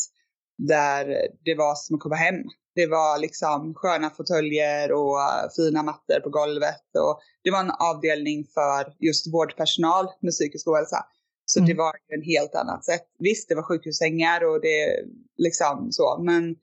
där 0.59 1.07
det 1.45 1.55
var 1.55 1.75
som 1.75 1.97
att 1.97 2.01
komma 2.01 2.17
hem. 2.17 2.45
Det 2.75 2.87
var 2.87 3.19
liksom 3.19 3.75
sköna 3.75 4.11
fåtöljer 4.11 4.93
och 4.93 5.19
fina 5.57 5.83
mattor 5.83 6.21
på 6.21 6.31
golvet. 6.31 6.85
Och 6.99 7.21
det 7.45 7.51
var 7.51 7.61
en 7.61 7.71
avdelning 7.71 8.47
för 8.55 8.95
just 8.99 9.35
vårdpersonal 9.35 10.07
med 10.21 10.33
psykisk 10.33 10.69
ohälsa. 10.69 11.05
Så 11.47 11.59
mm. 11.59 11.69
det 11.69 11.75
var 11.75 11.93
en 12.09 12.23
helt 12.23 12.55
annat 12.55 12.85
sätt. 12.85 13.07
Visst, 13.19 13.49
det 13.49 13.55
var 13.55 13.63
sjukhussängar 13.63 14.45
och 14.45 14.61
det 14.61 15.05
liksom 15.37 15.89
så, 15.91 16.19
men 16.23 16.57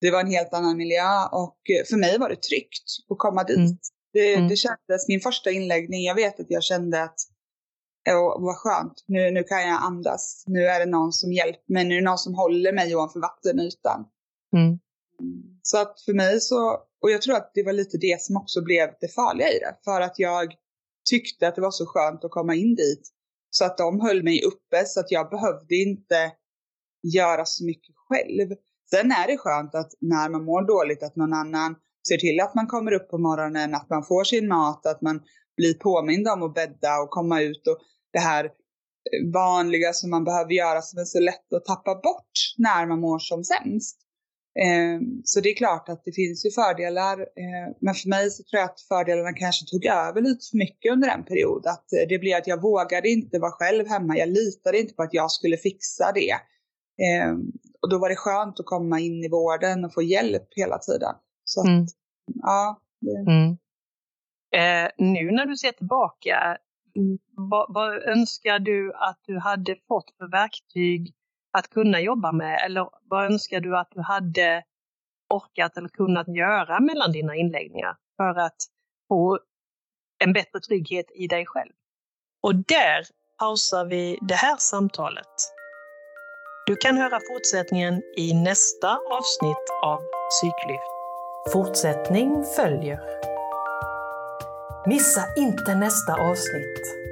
det 0.00 0.10
var 0.10 0.20
en 0.20 0.30
helt 0.30 0.54
annan 0.54 0.76
miljö 0.76 1.26
och 1.32 1.58
för 1.88 1.96
mig 1.96 2.18
var 2.18 2.28
det 2.28 2.42
tryggt 2.42 2.84
att 3.10 3.18
komma 3.18 3.44
dit. 3.44 3.56
Mm. 3.58 3.78
Det, 4.12 4.34
mm. 4.34 4.48
det 4.48 4.56
kändes, 4.56 5.08
min 5.08 5.20
första 5.20 5.50
inläggning, 5.50 6.02
jag 6.04 6.14
vet 6.14 6.40
att 6.40 6.50
jag 6.50 6.62
kände 6.62 7.02
att 7.02 7.16
och 8.10 8.42
vad 8.42 8.56
skönt, 8.56 9.04
nu, 9.06 9.30
nu 9.30 9.42
kan 9.42 9.68
jag 9.68 9.82
andas. 9.82 10.44
Nu 10.46 10.66
är 10.66 10.80
det 10.80 10.86
någon 10.86 11.12
som 11.12 11.32
hjälper 11.32 11.72
mig, 11.72 11.84
nu 11.84 11.94
är 11.94 11.98
det 11.98 12.04
någon 12.04 12.18
som 12.18 12.34
håller 12.34 12.72
mig 12.72 12.96
ovanför 12.96 13.20
vattenytan. 13.20 14.04
Mm. 14.56 14.78
Så 15.62 15.78
att 15.78 16.00
för 16.00 16.14
mig 16.14 16.40
så, 16.40 16.78
och 17.02 17.10
jag 17.10 17.22
tror 17.22 17.36
att 17.36 17.50
det 17.54 17.62
var 17.62 17.72
lite 17.72 17.98
det 17.98 18.22
som 18.22 18.36
också 18.36 18.62
blev 18.62 18.90
det 19.00 19.08
farliga 19.08 19.48
i 19.48 19.58
det. 19.58 19.76
För 19.84 20.00
att 20.00 20.18
jag 20.18 20.54
tyckte 21.10 21.48
att 21.48 21.54
det 21.54 21.60
var 21.60 21.70
så 21.70 21.86
skönt 21.86 22.24
att 22.24 22.30
komma 22.30 22.54
in 22.54 22.74
dit. 22.74 23.10
Så 23.50 23.64
att 23.64 23.78
de 23.78 24.00
höll 24.00 24.22
mig 24.22 24.42
uppe 24.44 24.86
så 24.86 25.00
att 25.00 25.10
jag 25.10 25.30
behövde 25.30 25.74
inte 25.74 26.32
göra 27.02 27.44
så 27.44 27.64
mycket 27.64 27.94
själv. 27.96 28.54
Sen 28.90 29.10
är 29.12 29.26
det 29.26 29.38
skönt 29.38 29.74
att 29.74 29.92
när 30.00 30.28
man 30.28 30.44
mår 30.44 30.66
dåligt 30.66 31.02
att 31.02 31.16
någon 31.16 31.32
annan 31.32 31.76
ser 32.08 32.16
till 32.16 32.40
att 32.40 32.54
man 32.54 32.66
kommer 32.66 32.92
upp 32.92 33.08
på 33.10 33.18
morgonen, 33.18 33.74
att 33.74 33.90
man 33.90 34.04
får 34.04 34.24
sin 34.24 34.48
mat, 34.48 34.86
att 34.86 35.00
man 35.00 35.22
blir 35.56 35.74
påmind 35.74 36.28
om 36.28 36.42
att 36.42 36.54
bädda 36.54 37.00
och 37.02 37.10
komma 37.10 37.40
ut 37.40 37.66
och 37.66 37.78
det 38.12 38.18
här 38.18 38.50
vanliga 39.32 39.92
som 39.92 40.10
man 40.10 40.24
behöver 40.24 40.52
göra 40.52 40.82
som 40.82 40.98
är 40.98 41.04
så 41.04 41.20
lätt 41.20 41.52
att 41.52 41.64
tappa 41.64 41.94
bort 41.94 42.32
när 42.58 42.86
man 42.86 43.00
mår 43.00 43.18
som 43.18 43.44
sämst. 43.44 44.03
Eh, 44.62 45.00
så 45.24 45.40
det 45.40 45.48
är 45.48 45.56
klart 45.56 45.88
att 45.88 46.04
det 46.04 46.12
finns 46.12 46.46
ju 46.46 46.50
fördelar, 46.50 47.20
eh, 47.20 47.74
men 47.80 47.94
för 47.94 48.08
mig 48.08 48.30
så 48.30 48.42
tror 48.42 48.60
jag 48.60 48.70
att 48.70 48.80
fördelarna 48.80 49.32
kanske 49.32 49.66
tog 49.66 49.84
över 49.86 50.20
lite 50.20 50.46
för 50.50 50.58
mycket 50.58 50.92
under 50.92 51.08
en 51.08 51.24
period. 51.24 51.66
Att 51.66 51.92
eh, 51.92 52.08
det 52.08 52.18
blev 52.18 52.36
att 52.36 52.46
jag 52.46 52.62
vågade 52.62 53.08
inte 53.08 53.38
vara 53.38 53.52
själv 53.52 53.86
hemma, 53.88 54.16
jag 54.16 54.28
litade 54.28 54.80
inte 54.80 54.94
på 54.94 55.02
att 55.02 55.14
jag 55.14 55.30
skulle 55.30 55.56
fixa 55.56 56.12
det. 56.14 56.34
Och 57.82 57.90
då 57.90 57.98
var 57.98 58.08
det 58.08 58.16
skönt 58.16 58.60
att 58.60 58.66
komma 58.66 59.00
in 59.00 59.24
i 59.24 59.28
vården 59.28 59.84
och 59.84 59.94
få 59.94 60.02
hjälp 60.02 60.48
hela 60.56 60.78
tiden. 60.78 61.14
Så 61.44 61.60
att, 61.60 61.66
mm. 61.66 61.86
ja. 62.34 62.80
Det... 63.00 63.32
Mm. 63.32 63.56
Eh, 64.54 64.90
nu 64.98 65.30
när 65.32 65.46
du 65.46 65.56
ser 65.56 65.72
tillbaka, 65.72 66.58
mm. 66.96 67.18
vad, 67.50 67.66
vad, 67.74 68.02
önskar 68.02 68.58
du 68.58 68.92
att 68.94 69.20
du 69.26 69.38
hade 69.38 69.76
fått 69.88 70.14
för 70.18 70.30
verktyg 70.30 71.14
att 71.58 71.70
kunna 71.70 72.00
jobba 72.00 72.32
med? 72.32 72.60
Eller 72.66 72.90
vad 73.02 73.24
önskar 73.24 73.60
du 73.60 73.76
att 73.76 73.90
du 73.90 74.00
hade 74.00 74.64
orkat 75.28 75.76
eller 75.76 75.88
kunnat 75.88 76.28
göra 76.28 76.80
mellan 76.80 77.12
dina 77.12 77.36
inläggningar 77.36 77.96
för 78.16 78.38
att 78.38 78.56
få 79.08 79.38
en 80.24 80.32
bättre 80.32 80.60
trygghet 80.60 81.06
i 81.14 81.26
dig 81.26 81.46
själv? 81.46 81.72
Och 82.42 82.54
där 82.54 83.04
pausar 83.38 83.84
vi 83.84 84.18
det 84.20 84.34
här 84.34 84.56
samtalet. 84.56 85.54
Du 86.66 86.76
kan 86.76 86.96
höra 86.96 87.20
fortsättningen 87.32 88.02
i 88.16 88.34
nästa 88.34 88.98
avsnitt 89.10 89.66
av 89.82 90.00
Psyklyft. 90.30 90.94
Fortsättning 91.52 92.44
följer. 92.56 93.00
Missa 94.86 95.24
inte 95.36 95.74
nästa 95.74 96.12
avsnitt. 96.12 97.03